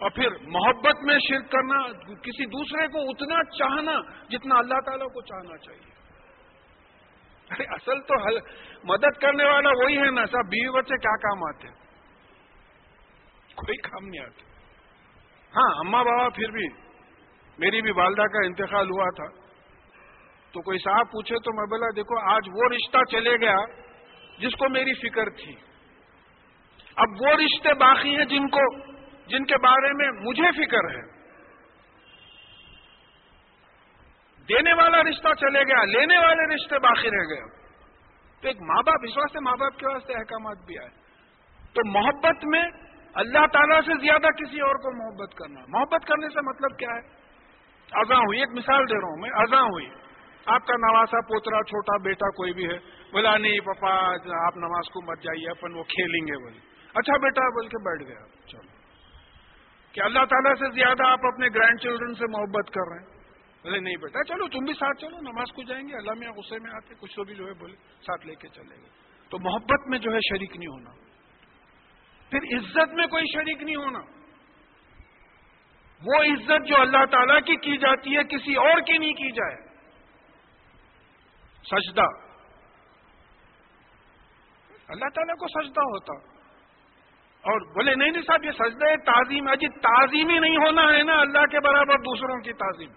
[0.00, 1.78] اور پھر محبت میں شرک کرنا،
[2.22, 3.94] کسی دوسرے کو اتنا چاہنا
[4.28, 5.98] جتنا اللہ تعالیٰ کو چاہنا چاہیے۔
[7.50, 8.14] ارے، اصل تو
[8.84, 11.68] مدد کرنے والا وہی ہے نا صاحب بیوی بچے کیا کام آتے
[13.54, 14.48] کوئی کام نہیں آتے
[15.56, 16.66] ہاں اما بابا پھر بھی،
[17.58, 19.26] میری بھی والدہ کا انتقال ہوا تھا۔
[20.52, 23.56] تو کوئی صاحب پوچھے تو میں بولا، دیکھو، آج وہ رشتہ چلے گیا
[24.38, 25.54] جس کو میری فکر تھی۔
[26.96, 28.64] اب وہ رشتے باقی ہیں جن کو
[29.30, 31.20] جن کے بارے میں مجھے فکر ہے۔
[34.48, 37.60] دینے والا رشتہ چلے گیا، لینے والے رشتے باقی رہ گئے۔
[38.40, 40.88] تو ایک ماں باپ اس واسطے ماں باپ کے واسطے احکامات بھی آئے۔
[41.72, 42.62] تو محبت میں
[43.14, 47.20] اللہ تعالیٰ سے زیادہ کسی اور کو محبت کرنا، محبت کرنے سے مطلب کیا ہے؟
[47.92, 49.86] ازاں ہوئی، ایک مثال دے رہا ہوں میں ازاں ہوئی۔
[50.46, 52.78] آپ کا نواسا پوترا، چھوٹا بیٹا کوئی بھی ہے،
[53.12, 53.94] بولا نہیں پپا
[54.46, 56.58] آپ نماز کو مت جائیے، اپن وہ کھیلیں گے بولے۔
[56.94, 58.69] اچھا بیٹا، بول کے بیٹھ گیا۔ چلو۔
[59.92, 63.20] کہ اللہ تعالیٰ سے زیادہ آپ اپنے گرینڈ چلڈرن سے محبت کر رہے ہیں۔
[63.62, 66.58] بولے، نہیں بیٹا، چلو تم بھی ساتھ چلو، نماز کو جائیں گے، اللہ میاں غصے
[66.58, 68.88] میں آتے، کچھ تو بھی جو ہے بولے، ساتھ لے کے چلے گئے۔
[69.28, 70.90] تو محبت میں جو ہے شریک نہیں ہونا۔
[72.30, 73.98] پھر عزت میں کوئی شریک نہیں ہونا۔
[76.04, 79.68] وہ عزت جو اللہ تعالی کی کی جاتی ہے، کسی اور کی نہیں کی جائے۔
[81.62, 82.06] سجدہ۔
[84.88, 86.29] اللہ تعالیٰ کو سجدہ ہوتا۔
[87.42, 91.02] اور بولے، نہیں نہیں صاحب، یہ سجدہ تعظیم ہے جی تعظیم ہی نہیں ہونا ہے
[91.02, 92.88] نا، اللہ کے برابر دوسروں کی تعظیم۔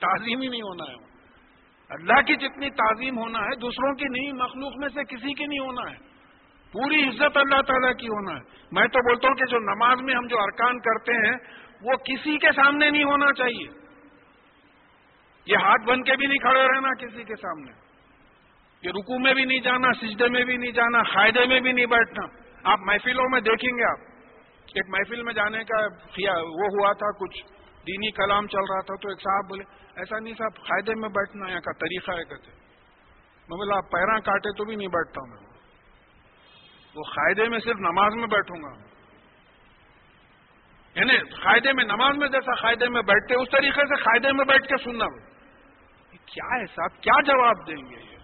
[0.00, 1.10] تعظیم ہی نہیں ہونا ہے۔
[1.90, 5.58] اللہ کی جتنی تعظیم ہونا ہے، دوسروں کی نہیں، مخلوق میں سے کسی کی نہیں
[5.58, 5.96] ہونا ہے۔
[6.72, 8.40] پوری عزت اللہ تعالیٰ کی ہونا ہے۔
[8.72, 11.36] میں تو بولتا ہوں کہ جو نماز میں ہم جو ارکان کرتے ہیں،
[11.82, 13.68] وہ کسی کے سامنے نہیں ہونا چاہیے۔
[15.46, 17.72] یہ ہاتھ بن کے بھی نہیں کھڑے رہنا کسی کے سامنے۔
[18.82, 21.86] یہ رکو میں بھی نہیں جانا، سجدے میں بھی نہیں جانا فائدے میں بھی نہیں
[21.86, 23.98] بیٹھنا۔ آپ محفلوں میں دیکھیں گے آپ۔
[24.74, 25.76] ایک محفل میں جانے کا
[26.42, 27.44] وہ ہوا تھا کچھ
[27.86, 29.64] دینی کلام چل رہا تھا تو ایک صاحب بولے،
[29.96, 32.50] ایسا نہیں صاحب فائدے میں بیٹھنا یہاں کا طریقہ ہے، کہتے
[33.48, 35.36] میں بولا، آپ پیرا کاٹے تو بھی نہیں بیٹھتا میں۔
[36.94, 38.90] وہ قاعدے میں صرف نماز میں بیٹھوں گا۔
[40.94, 44.62] یعنی قاعدے میں نماز میں جیسا قاعدے میں بیٹھتے، اس طریقے سے قاعدے میں بیٹھ
[44.62, 45.30] کے سننا۔
[46.24, 48.16] کیا ہے صاحب؟ کیا جواب دیں گے یہ؟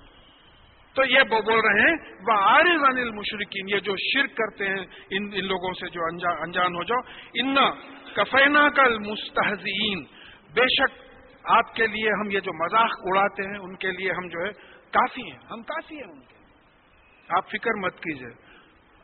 [0.97, 1.97] تو یہ بول رہے ہیں
[2.28, 6.01] وہ آرز انل مشرقین یہ جو شرک کرتے ہیں ان ان لوگوں سے جو
[6.42, 7.01] انجان ہو جاؤ۔
[7.34, 7.55] ان
[8.14, 10.05] کفینا کل مستحزین
[10.55, 11.03] بے شک
[11.44, 14.51] آپ کے لیے ہم یہ جو مذاق اڑاتے ہیں، ان کے لیے ہم جو ہے
[14.90, 16.34] کافی ہیں۔ ہم کافی ہیں ان کے۔
[17.28, 18.32] آپ فکر مت کیجیے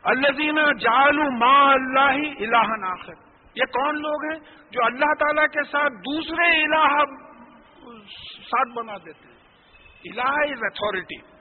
[0.03, 3.13] اللہ جالو ما اللہ الہ آخر۔
[3.55, 4.39] یہ کون لوگ ہیں
[4.71, 7.03] جو اللہ تعالی کے ساتھ دوسرے الہ
[8.47, 9.39] ساتھ بنا دیتے ہیں؟
[10.05, 11.32] الہ از اتارٹی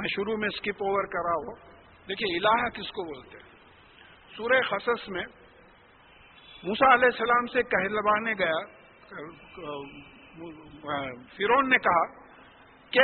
[0.00, 1.54] میں شروع میں اسکپ اوور کرا ہوں۔
[2.08, 3.50] دیکھیے الہ کس کو بولتے ہیں؟
[4.36, 5.24] سورہ خصص میں
[6.62, 8.80] موسا علیہ السلام سے کہلوانے گیا
[11.36, 12.20] فرون نے کہا
[12.90, 13.00] کہ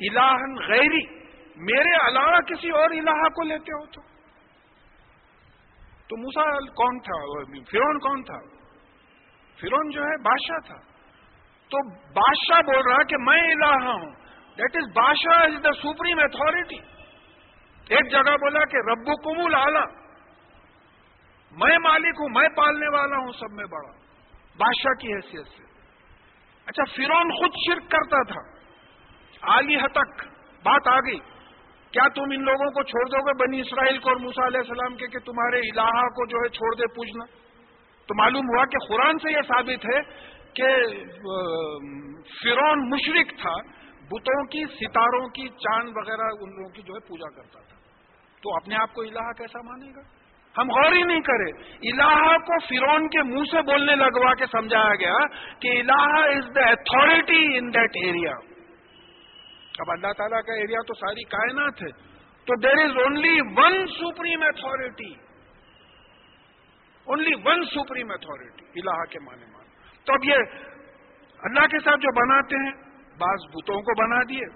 [0.00, 1.18] الہن غیری،
[1.56, 4.00] میرے علاوہ کسی اور الہ کو لیتے ہو تو۔
[6.08, 8.38] تو موسا کون تھا؟ فرون کون تھا؟
[9.60, 10.92] فرون جو ہے، بادشاہ تھا۔
[11.68, 14.21] تو بادشاہ بول رہا کہ میں الہ ہوں۔
[14.58, 16.78] دیٹ از بادشاہ از دا سپریم اتارٹی
[17.86, 19.84] ایک جگہ بولا کہ رب کمول آلہ
[21.52, 23.90] میں مالک ہوں میں پالنے والا ہوں سب میں بڑا
[24.58, 25.70] بادشاہ کی حیثیت سے
[26.66, 28.42] اچھا فرون خود شرک کرتا تھا
[29.50, 30.24] علی تک
[30.64, 31.18] بات آ گئی
[31.92, 34.94] کیا تم ان لوگوں کو چھوڑ دو گے بنی اسرائیل کو اور موسا علیہ السلام
[34.96, 37.24] کے کہ تمہارے الہ کو جو ہے چھوڑ دے پوجنا
[38.08, 40.00] تو معلوم ہوا کہ قرآن سے یہ ثابت ہے
[40.54, 40.70] کہ
[42.36, 43.54] فرون مشرق تھا
[44.10, 47.76] بتوں کی، ستاروں کی، چاند وغیرہ، ان لوگوں کی جو ہے پوجا کرتا تھا۔
[48.42, 50.22] تو اپنے آپ کو الہ کیسا مانے گا؟
[50.58, 51.50] ہم غور ہی نہیں کرے۔
[51.90, 55.26] الہ کو فرون کے منہ سے بولنے لگوا کے سمجھایا گیا
[55.58, 58.32] کہ الہ is the authority in that area
[59.78, 62.12] اب اللہ تعالیٰ کا ایریا تو ساری کائنات ہے۔
[62.44, 65.12] تو there is only one supreme authority
[67.04, 69.64] only one supreme authority الہ کے معنی مان
[70.04, 70.34] تو اب یہ
[71.42, 72.81] اللہ کے ساتھ جو بناتے ہیں
[73.18, 74.46] بعض بتوں کو بنا دیے،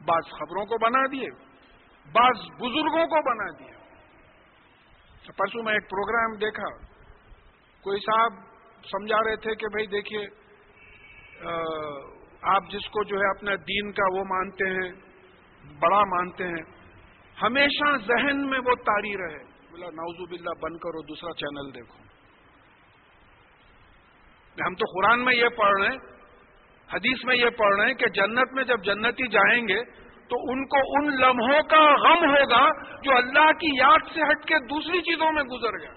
[0.00, 1.28] بعض خبروں کو بنا دیے،
[2.06, 3.74] بعض بزرگوں کو بنا دیے۔
[5.38, 6.68] پرسوں میں ایک پروگرام دیکھا،
[7.84, 8.40] کوئی صاحب
[8.84, 10.24] سمجھا رہے تھے کہ بھائی دیکھیے
[12.50, 14.90] آپ جس کو جو ہے اپنا دین کا وہ مانتے ہیں،
[15.80, 16.62] بڑا مانتے ہیں،
[17.36, 21.98] ہمیشہ ذہن میں وہ تاری رہے۔ بولا نوزو باللہ، بند کرو، دوسرا چینل دیکھو۔
[24.56, 26.11] ہم تو قرآن میں یہ پڑھ رہے ہیں
[26.92, 29.84] حدیث میں یہ پڑھ رہے ہیں کہ جنت میں جب جنتی جائیں گے
[30.28, 32.68] تو ان کو ان لمحوں کا غم ہوگا
[33.02, 35.92] جو اللہ کی یاد سے ہٹ کے دوسری چیزوں میں گزر گیا۔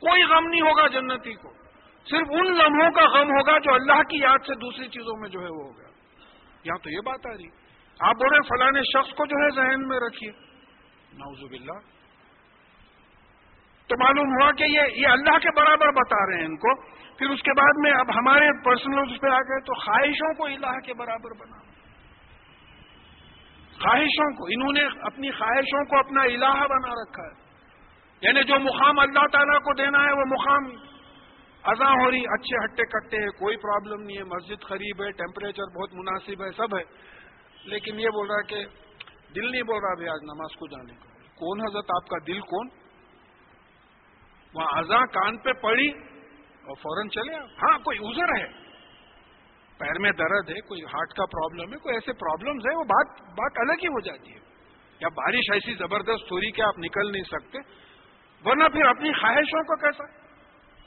[0.00, 1.52] کوئی غم نہیں ہوگا جنتی کو۔
[2.10, 5.40] صرف ان لمحوں کا غم ہوگا جو اللہ کی یاد سے دوسری چیزوں میں جو
[5.40, 5.88] ہے وہ ہوگا۔
[6.64, 7.68] یہاں تو یہ بات آ رہی۔
[8.00, 10.30] آپ بول رہے فلاں شخص کو جو ہے ذہن میں رکھیے
[11.12, 11.78] نوزب اللہ
[13.88, 16.82] تو معلوم ہوا کہ یہ یہ اللہ کے برابر بتا رہے ہیں ان کو۔
[17.18, 20.44] پھر اس کے بعد میں اب ہمارے پرسنل اس پہ آ گئے تو خواہشوں کو
[20.44, 21.58] اللہ کے برابر بنا۔
[23.82, 27.48] خواہشوں کو، انہوں نے اپنی خواہشوں کو اپنا الہ بنا رکھا ہے۔
[28.20, 30.64] یعنی جو مقام اللہ تعالیٰ کو دینا ہے، وہ مقام
[31.62, 35.80] ازاں ہو رہی، اچھے ہٹے کٹے ہیں کوئی پرابلم نہیں ہے۔ مسجد قریب ہے ٹیمپریچر
[35.80, 36.82] بہت مناسب ہے، سب ہے۔
[37.64, 38.64] لیکن یہ بول رہا ہے کہ
[39.34, 42.40] دل نہیں بول رہا ابھی آج نماز کو جانے کا کون حضرت آپ کا دل
[42.40, 42.87] کون؟
[44.54, 45.88] وہاں ازاں کان پہ پڑی
[46.68, 48.68] اور فوراً چلے ہاں کوئی ازر ہے؟
[49.78, 53.22] پیر میں درد ہے، کوئی ہارٹ کا پرابلم ہے، کوئی ایسے پرابلمز ہے وہ بات
[53.22, 54.38] بات الگ ہی ہو جاتی ہے۔
[55.00, 57.58] یا بارش ایسی زبردست ہو رہی کہ آپ نکل نہیں سکتے،
[58.44, 60.28] ورنہ پھر اپنی خواہشوں کو کیسا؟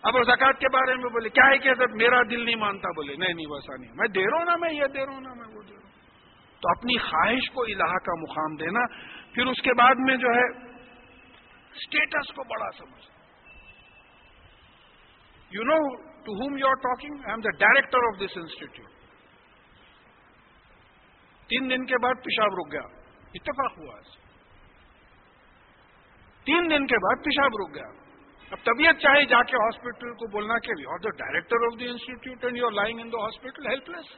[0.03, 3.15] اب زکات کے بارے میں بولے، کیا ہے کہ حضرت میرا دل نہیں مانتا؟ بولے،
[3.15, 5.33] نہیں نہیں ویسا نہیں میں دے رہا ہوں نا، میں یہ دے رہا ہوں نا،
[5.33, 5.91] میں وہ دے رہا ہوں۔
[6.61, 8.85] تو اپنی خواہش کو الہ کا مقام دینا،
[9.33, 10.45] پھر اس کے بعد میں جو ہے
[11.75, 13.20] اسٹیٹس کو بڑا سمجھ
[15.51, 15.77] you know
[16.25, 18.99] to whom you are talking I am the director of this institute
[21.49, 22.81] تین دن کے بعد پیشاب رک گیا.
[23.35, 23.95] اتفاق ہوا
[26.47, 27.89] تین دن کے بعد پیشاب رک گیا.
[28.51, 31.89] اب طبیعت چاہے جا کے ہاسپٹل کو بولنا کہ you are the director of the
[31.89, 34.09] institute and you are lying in the hospital helpless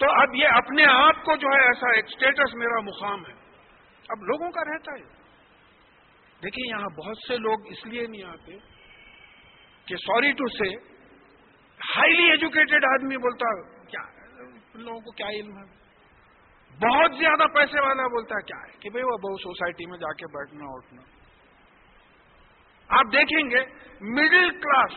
[0.00, 3.32] تو اب یہ اپنے آپ کو جو ہے ایسا ایک اسٹیٹس میرا مقام ہے.
[4.08, 5.06] اب لوگوں کا رہتا ہے.
[6.42, 8.52] دیکھیے یہاں بہت سے لوگ اس لیے نہیں آتے
[9.86, 10.76] کہ sorry to say
[11.96, 14.00] highly educated آدمی بولتا کیا
[14.74, 15.78] ان لوگوں کو کیا علم ہے؟
[16.88, 20.12] بہت زیادہ پیسے والا بولتا ہے، کیا ہے؟ کہ بھائی وہ بہت سوسائٹی میں جا
[20.12, 21.02] کے بیٹھنا، اٹھنا۔
[22.88, 23.60] آپ دیکھیں گے
[24.00, 24.92] مڈل کلاس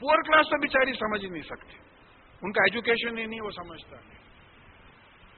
[0.00, 1.76] پور کلاس تو بیچاری سمجھ ہی نہیں سکتی۔
[2.42, 4.18] ان کا ایجوکیشن ہی نہیں، وہ سمجھتا نہیں۔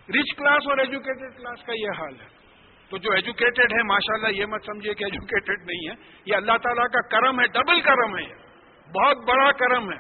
[0.09, 2.39] رچ کلاس اور ایجوکیٹڈ کلاس کا یہ حال ہے۔
[2.91, 5.95] تو جو ایجوکیٹڈ ہے ماشاءاللہ یہ مت سمجھیے کہ ایجوکیٹڈ نہیں ہے
[6.26, 8.34] یہ اللہ تعالیٰ کا کرم ہے ڈبل کرم ہے یہ.
[8.88, 9.99] بہت بڑا کرم ہے.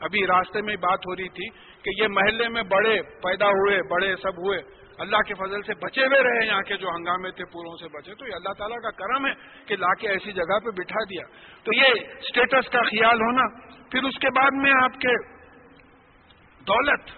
[0.00, 1.48] ابھی راستے میں بات ہو رہی تھی
[1.82, 4.58] کہ یہ محلے میں بڑے پیدا ہوئے، بڑے سب ہوئے،
[4.98, 8.14] اللہ کے فضل سے بچے ہوئے رہے یہاں کے جو ہنگامے تھے، پوروں سے بچے،
[8.14, 9.32] تو یہ اللہ تعالیٰ کا کرم ہے
[9.66, 11.24] کہ لا کے ایسی جگہ پہ بٹھا دیا.
[11.64, 13.48] تو یہ اسٹیٹس کا خیال ہونا.
[13.90, 15.16] پھر اس کے بعد میں آپ کے
[16.66, 17.10] دولت.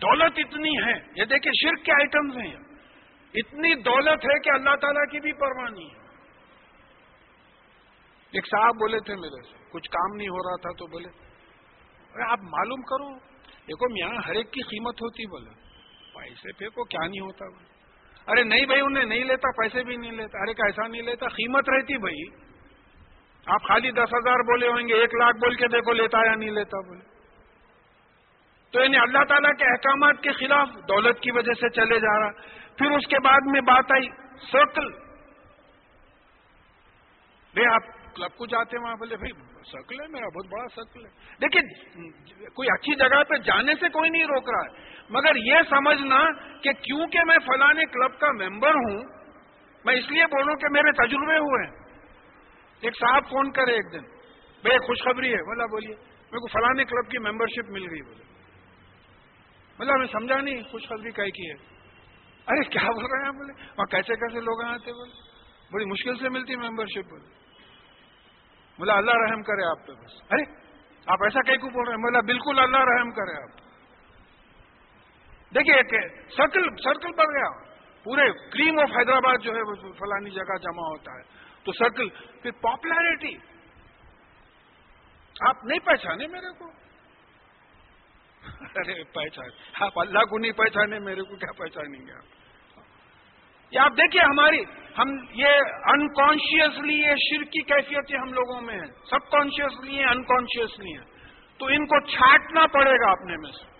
[0.00, 0.98] دولت اتنی ہے.
[1.14, 2.69] یہ دیکھیں شرک کے آئٹمز ہیں.
[3.34, 6.00] اتنی دولت ہے کہ اللہ تعالیٰ کی بھی پرواہ نہیں ہے۔
[8.30, 11.08] ایک صاحب بولے تھے میرے سے، کچھ کام نہیں ہو رہا تھا تو بولے،
[12.14, 13.18] ارے آپ معلوم کرو،
[13.68, 15.70] دیکھو یہاں ہر ایک کی قیمت ہوتی بولے۔
[16.14, 17.70] پیسے پہ کو کیا نہیں ہوتا بولے۔
[18.26, 21.70] ارے نہیں بھائی، انہیں نہیں لیتا، پیسے بھی نہیں لیتا۔ ارے کیسا نہیں لیتا؟ قیمت
[21.70, 22.50] رہتی بھائی۔
[23.46, 26.50] آپ خالی دس ہزار بولے ہوئیں گے، ایک لاکھ بول کے دیکھو لیتا یا نہیں
[26.50, 27.04] لیتا بولے۔
[28.72, 32.59] تو یعنی اللہ تعالیٰ کے احکامات کے خلاف دولت کی وجہ سے چلے جا رہا۔
[32.80, 34.08] پھر اس کے بعد میں بات آئی
[34.52, 34.92] سرکل
[37.54, 39.32] بھائی آپ کلب کو جاتے ہیں وہاں بولے بھائی
[39.72, 41.10] سرکل ہے میرا، بہت بڑا سرکل ہے۔
[41.42, 46.22] دیکھیے کوئی اچھی جگہ پہ جانے سے کوئی نہیں روک رہا ہے۔ مگر یہ سمجھنا
[46.62, 49.02] کہ کیونکہ میں فلانے کلب کا ممبر ہوں،
[49.84, 51.76] میں اس لیے بولوں کہ میرے تجربے ہوئے ہیں۔
[52.80, 54.08] ایک صاحب فون کرے ایک دن،
[54.62, 58.24] بھائی خوشخبری ہے۔ بولا، بولیے، میرے کو فلانے کلب کی ممبرشپ مل گئی۔ بولے
[59.78, 61.69] بولا، میں سمجھا نہیں، خوشخبری کی ہے؟
[62.50, 65.12] ارے کیا بول رہے ہیں بولے؟ وہاں کیسے کیسے لوگ آتے بولے؟
[65.72, 67.28] بڑی مشکل سے ملتی ممبرشپ بولے۔
[68.78, 70.42] بولا اللہ رحم کرے آپ پہ بس۔ ارے،
[71.06, 73.58] آپ ایسا کہیں کو بول رہے ہیں؟ بولا بالکل اللہ رحم کرے آپ۔
[75.54, 77.70] دیکھیے سرکل سرکل بڑھ گیا۔
[78.04, 81.22] پورے کریم آف حیدرآباد جو ہے، وہ فلانی جگہ جمع ہوتا ہے۔
[81.64, 82.08] تو سرکل
[82.42, 83.36] پھر پاپولیرٹی
[85.40, 86.70] آپ نہیں پہچانے میرے کو؟
[88.60, 89.48] ارے پہچان
[89.80, 92.39] آپ اللہ کو نہیں پہچانے، میرے کو کیا پہچانیں گے آپ؟
[93.70, 94.62] یہ آپ دیکھیے ہماری،
[94.98, 95.48] ہم یہ
[95.86, 101.04] انکانشیسلی یہ شر کی کیفیتیں ہم لوگوں میں ہیں۔ سب کانشیسلی ہیں انکانشیسلی ہیں۔
[101.58, 103.70] تو ان کو چھاٹنا پڑے گا اپنے میں سے۔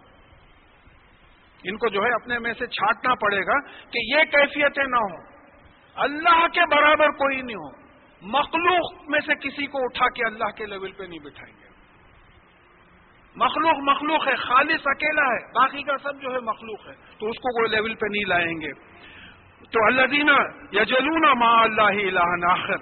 [1.64, 3.60] ان کو جو ہے اپنے میں سے چھاٹنا پڑے گا
[3.90, 5.26] کہ یہ کیفیتیں نہ ہوں۔
[5.94, 7.80] اللہ کے برابر کوئی نہیں ہو
[8.22, 11.68] مخلوق میں سے کسی کو اٹھا کے اللہ کے لیول پہ نہیں بٹھائیں گے۔
[13.36, 17.36] مخلوق مخلوق ہے، خالص اکیلا ہے، باقی کا سب جو ہے مخلوق ہے۔ تو اس
[17.36, 19.00] کو کوئی لیول پہ نہیں لائیں گے۔
[19.68, 20.36] تو اللہ دینا
[20.72, 22.76] یا جلونا ما اللہ آخر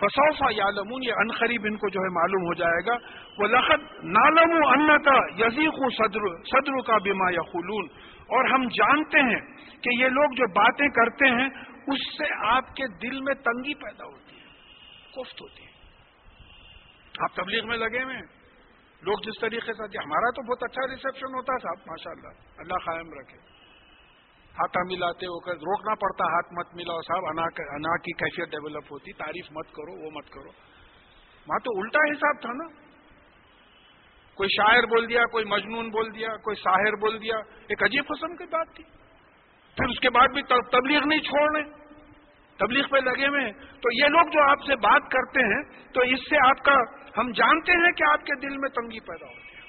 [0.00, 2.96] فسوفا یا لمون یہ انقریب ان کو جو ہے معلوم ہو جائے گا
[3.38, 7.88] وہ لخت نالم ان کا یزیق صدر صدر کا بیما یا خلون
[8.26, 9.40] اور ہم جانتے ہیں
[9.82, 11.48] کہ یہ لوگ جو باتیں کرتے ہیں،
[11.86, 14.46] اس سے آپ کے دل میں تنگی پیدا ہوتی ہے
[15.10, 15.70] کفت ہوتی ہے۔
[17.20, 18.16] آپ تبلیغ میں لگے ہوئے
[19.02, 22.84] لوگ جس طریقے سے، ہمارا تو بہت اچھا ریسپشن ہوتا ہے صاحب ماشاء اللہ اللہ
[22.84, 23.57] قائم رکھے۔
[24.60, 29.12] ہاتھا ملاتے ہو کر روکنا پڑتا، ہاتھ مت ملاؤ صاحب، انا کی کیفیت ڈیولپ ہوتی،
[29.12, 30.48] تعریف مت کرو، وہ مت کرو۔
[31.46, 32.88] وہاں تو الٹا حساب تھا نا۔
[34.34, 38.36] کوئی شاعر بول دیا، کوئی مجنون بول دیا، کوئی ساحر بول دیا، ایک عجیب قسم
[38.36, 38.84] کی بات تھی۔
[39.76, 40.42] پھر اس کے بعد بھی
[40.72, 41.78] تبلیغ نہیں چھوڑ رہے
[42.58, 46.00] تبلیغ پہ لگے ہوئے ہیں۔ تو یہ لوگ جو آپ سے بات کرتے ہیں، تو
[46.00, 46.74] اس سے آپ کا،
[47.20, 49.60] ہم جانتے ہیں کہ آپ کے دل میں تنگی پیدا ہوتی ہے۔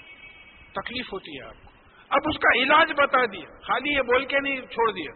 [0.72, 1.69] تکلیف ہوتی ہے آپ کو۔
[2.10, 5.12] اب اس کا علاج بتا دیا خالی یہ بول کے نہیں چھوڑ دیا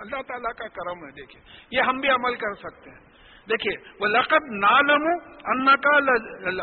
[0.00, 3.08] اللہ تعالیٰ کا کرم ہے، دیکھیے۔ یہ ہم بھی عمل کر سکتے ہیں۔
[3.50, 5.02] دیکھیے وہ لقب نالم
[5.44, 5.96] ان کا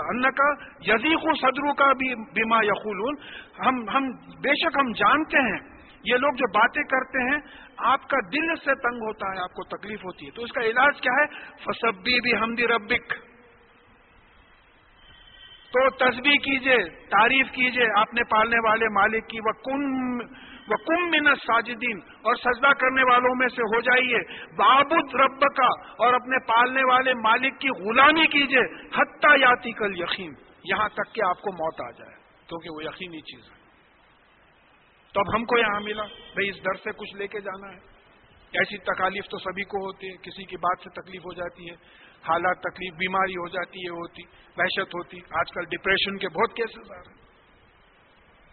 [0.09, 3.13] ان کا یزیق صدرو کا بھی بیما یقول
[3.59, 4.11] ہم ہم
[4.41, 7.39] بے شک ہم جانتے ہیں۔ یہ لوگ جو باتیں کرتے ہیں،
[7.77, 10.61] آپ کا دل سے تنگ ہوتا ہے، آپ کو تکلیف ہوتی ہے۔ تو اس کا
[10.61, 13.13] علاج کیا ہے؟ فصبی بھی ہمدی ربک
[15.75, 19.83] تو تصویر کیجیے، تعریف کیجیے اپنے پالنے والے مالک کی وہ کم
[20.67, 24.19] وہ کم منت ساجدین اور سجدہ کرنے والوں میں سے ہو جائیے۔
[24.55, 25.67] بابد رب کا
[25.97, 31.21] اور اپنے پالنے والے مالک کی غلامی کیجیے۔ حتیٰ یاتی کل یقین یہاں تک کہ
[31.27, 32.15] آپ کو موت آ جائے،
[32.47, 33.55] کیونکہ وہ یقینی چیز ہے۔
[35.13, 37.79] تو اب ہم کو یہاں ملا بھائی اس در سے کچھ لے کے جانا ہے۔
[38.53, 42.04] ایسی تکالیف تو سبھی کو ہوتی ہے، کسی کی بات سے تکلیف ہو جاتی ہے۔
[42.27, 44.23] حالات تکلیف بیماری ہو جاتی ہے، ہوتی،
[44.57, 47.25] وحشت ہوتی۔ آج کل ڈپریشن کے بہت کیسز آ رہے ہیں۔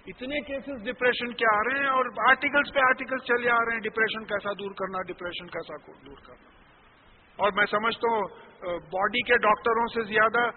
[0.07, 3.81] اتنے کیسز ڈپریشن کے آ رہے ہیں اور آرٹیکلس پہ آرٹیکلس چلے آ رہے ہیں۔
[3.81, 6.51] ڈپریشن کیسا دور کرنا ڈپریشن کیسا دور کرنا۔
[7.37, 8.29] اور میں سمجھتا ہوں
[8.79, 10.51] باڈی کے ڈاکٹروں سے زیادہ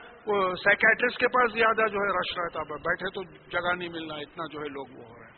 [0.63, 4.59] سائکٹرسٹ کے پاس زیادہ جو ہے رش رہتا بیٹھے تو جگہ نہیں ملنا، اتنا جو
[4.59, 5.35] ہے لوگ وہ ہو رہے ہیں۔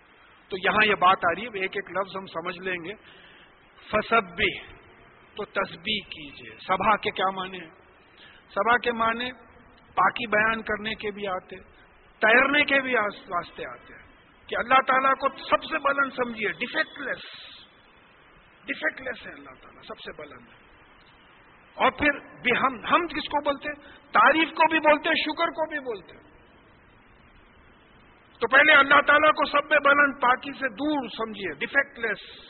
[0.50, 2.94] تو یہاں یہ بات آ رہی ہے۔ ایک ایک لفظ ہم سمجھ لیں گے۔
[3.92, 4.77] فسب بھی
[5.38, 7.70] تو تسبیح کیجیے سبھا کے کیا معنی ہیں؟
[8.50, 9.32] سبھا کے معنی
[9.96, 11.56] پاکی بیان کرنے کے بھی آتے،
[12.22, 14.08] تیرنے کے بھی واسطے آتے ہیں۔
[14.48, 17.26] کہ اللہ تعالیٰ کو سب سے بلند سمجھیے ڈیفیکٹ لیس
[18.66, 20.66] ڈیفیکٹ لیس ہے اللہ تعالیٰ، سب سے بلند ہے
[21.74, 23.74] اور پھر بھی ہم ہم کس کو بولتے؟
[24.12, 26.18] تعریف کو بھی بولتے، شکر کو بھی بولتے۔
[28.40, 32.48] تو پہلے اللہ تعالیٰ کو سب میں بلند، پاکی سے دور سمجھیے ڈیفیکٹ لیس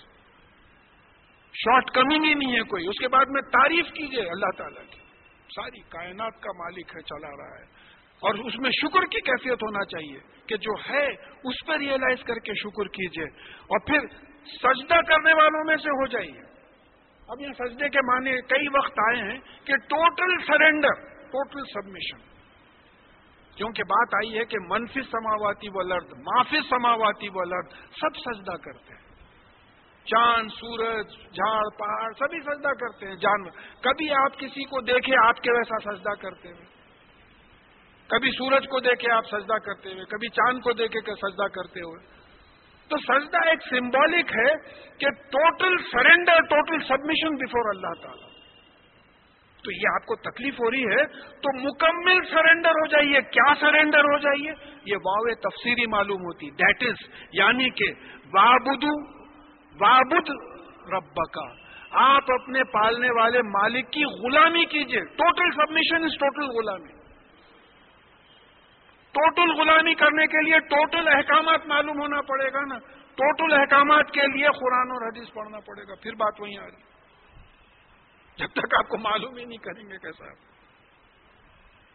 [1.58, 5.00] شارٹ کمنگ ہی نہیں ہے کوئی۔ اس کے بعد میں تعریف کیجیے اللہ تعالیٰ کی۔
[5.56, 7.64] ساری کائنات کا مالک ہے، چلا رہا ہے۔
[8.20, 11.06] اور اس میں شکر کی کیفیت ہونا چاہیے کہ جو ہے،
[11.44, 13.26] اس پر ریئلائز کر کے شکر کیجیے۔
[13.60, 14.00] اور پھر
[14.46, 16.48] سجدہ کرنے والوں میں سے ہو جائیے۔
[17.30, 20.94] اب یہ سجدے کے معنی کئی وقت آئے ہیں کہ ٹوٹل سرینڈر
[21.24, 22.38] ٹوٹل سبمیشن
[23.56, 28.56] کیونکہ بات آئی ہے کہ منفی سماواتی و لرد معافی سماواتی و لرد سب سجدہ
[28.56, 29.07] کرتے ہیں۔
[30.08, 33.52] چاند، سورج، جھاڑ، پہاڑ، سبھی سجدہ کرتے ہیں جانور۔
[33.84, 36.66] کبھی آپ کسی کو دیکھے آپ کے ویسا سجدہ کرتے ہوئے۔
[38.08, 41.80] کبھی سورج کو دیکھے آپ سجدہ کرتے ہوئے، کبھی چاند کو دیکھے کہ سجدہ کرتے
[41.80, 42.18] ہوئے۔
[42.88, 44.56] تو سجدہ ایک سمبولک ہے
[44.98, 48.28] کہ total surrender total submission before اللہ تعالی۔
[49.64, 54.00] تو یہ آپ کو تکلیف ہو رہی ہے، تو مکمل سرینڈر ہو جائیے۔ کیا سرینڈر
[54.00, 54.52] ہو جائیے؟
[54.86, 57.94] یہ واو تفسیری معلوم ہوتی۔ دیٹ از یعنی کہ
[58.34, 59.17] وابدو
[59.80, 60.30] وابد
[60.94, 66.92] رب کا آپ اپنے پالنے والے مالک کی غلامی کیجیے۔ ٹوٹل سبمیشن از ٹوٹل غلامی۔
[69.12, 72.78] ٹوٹل غلامی کرنے کے لیے ٹوٹل احکامات معلوم ہونا پڑے گا نا۔
[73.16, 76.98] ٹوٹل احکامات کے لیے قرآن اور حدیث پڑھنا پڑے گا۔ پھر بات وہیں آ رہی۔
[78.38, 80.26] جب تک آپ کو معلوم ہی نہیں کریں گے کیسا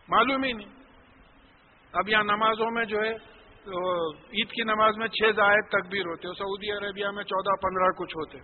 [0.08, 0.68] معلوم ہی نہیں۔
[1.92, 3.31] اب یہاں نمازوں میں جو ہے
[3.64, 8.16] تو عید کی نماز میں چھ زائد تکبیر ہوتے سعودی عربیہ میں چودہ پندرہ کچھ
[8.16, 8.38] ہوتے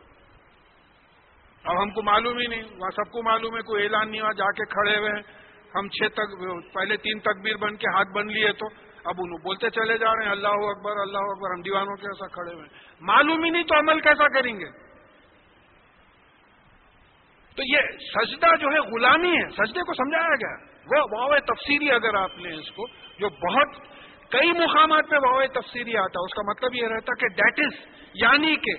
[1.64, 4.33] اب ہم کو معلوم ہی نہیں، وہاں سب کو معلوم ہے، کوئی اعلان نہیں ہوا،
[4.33, 5.23] جا کے کھڑے ہوئے ہیں۔
[5.75, 6.37] ہم چھ تک،
[6.75, 8.66] پہلے تین تکبیر بن کے ہاتھ بن لیے تو
[9.05, 12.27] اب انہوں بولتے چلے جا رہے ہیں، اللہ اکبر اللہ اکبر، ہم دیوانوں کے ایسا
[12.27, 14.71] کھڑے ہوئے ہیں۔ معلوم ہی نہیں تو عمل کیسا کریں گے؟
[17.57, 20.57] تو یہ سجدہ جو ہے غلامی ہے، سجدے کو سمجھایا گیا۔
[20.87, 22.87] وہ واو تفصیلی اگر آپ لیں اس کو،
[23.19, 23.97] جو بہت
[24.31, 28.57] کئی مقامات پہ واو تفسیری آتا اس کا مطلب یہ رہتا کہ دیٹ از یعنی
[28.57, 28.72] کہ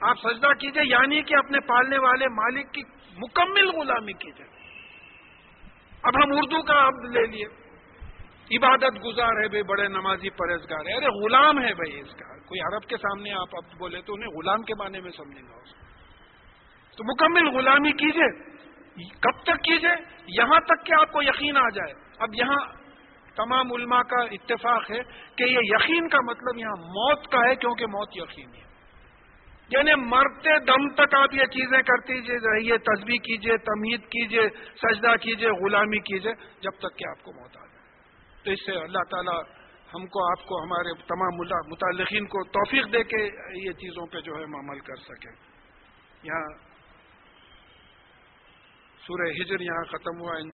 [0.00, 2.82] آپ سجدہ کیجیے یعنی کہ اپنے پالنے والے مالک کی
[3.18, 4.46] مکمل غلامی کیجیے۔
[6.02, 7.44] اب ہم اردو کا اب لے لیے۔
[8.56, 12.60] عبادت گزار ہے بھائی بڑے نمازی پرہزگار ہے۔ ارے غلام ہے بھائی اس کا۔ کوئی
[12.60, 15.70] عرب کے سامنے آپ اب بولے تو انہیں غلام کے معنی میں سمجھیں گا اس
[15.70, 15.84] کو
[16.96, 18.54] تو مکمل غلامی کیجیے۔
[19.20, 22.83] کب تک کیجیے؟ یہاں تک کہ آپ کو یقین آ جائے۔ اب یہاں
[23.36, 25.02] تمام علماء کا اتفاق ہے
[25.36, 28.64] کہ یہ یقین کا مطلب یہاں موت کا ہے کیونکہ موت یقین ہے۔
[29.68, 35.16] یعنی مرتے دم تک آپ یہ چیزیں کرتی جی، رہیے تصویر کیجیے تمید کیجیے، سجدہ
[35.16, 37.84] کیجیے، غلامی کیجیے، جب تک کہ آپ کو موت آ جائے۔
[38.44, 39.42] تو اس سے اللہ تعالیٰ
[39.94, 41.36] ہم کو، آپ کو، ہمارے تمام
[41.70, 43.22] متعلقین کو توفیق دے کے
[43.66, 45.32] یہ چیزوں پہ جو ہے ہم عمل کر سکیں۔
[46.22, 46.58] یہاں
[49.06, 50.50] سورہ ہجر یہاں ختم ہوا۔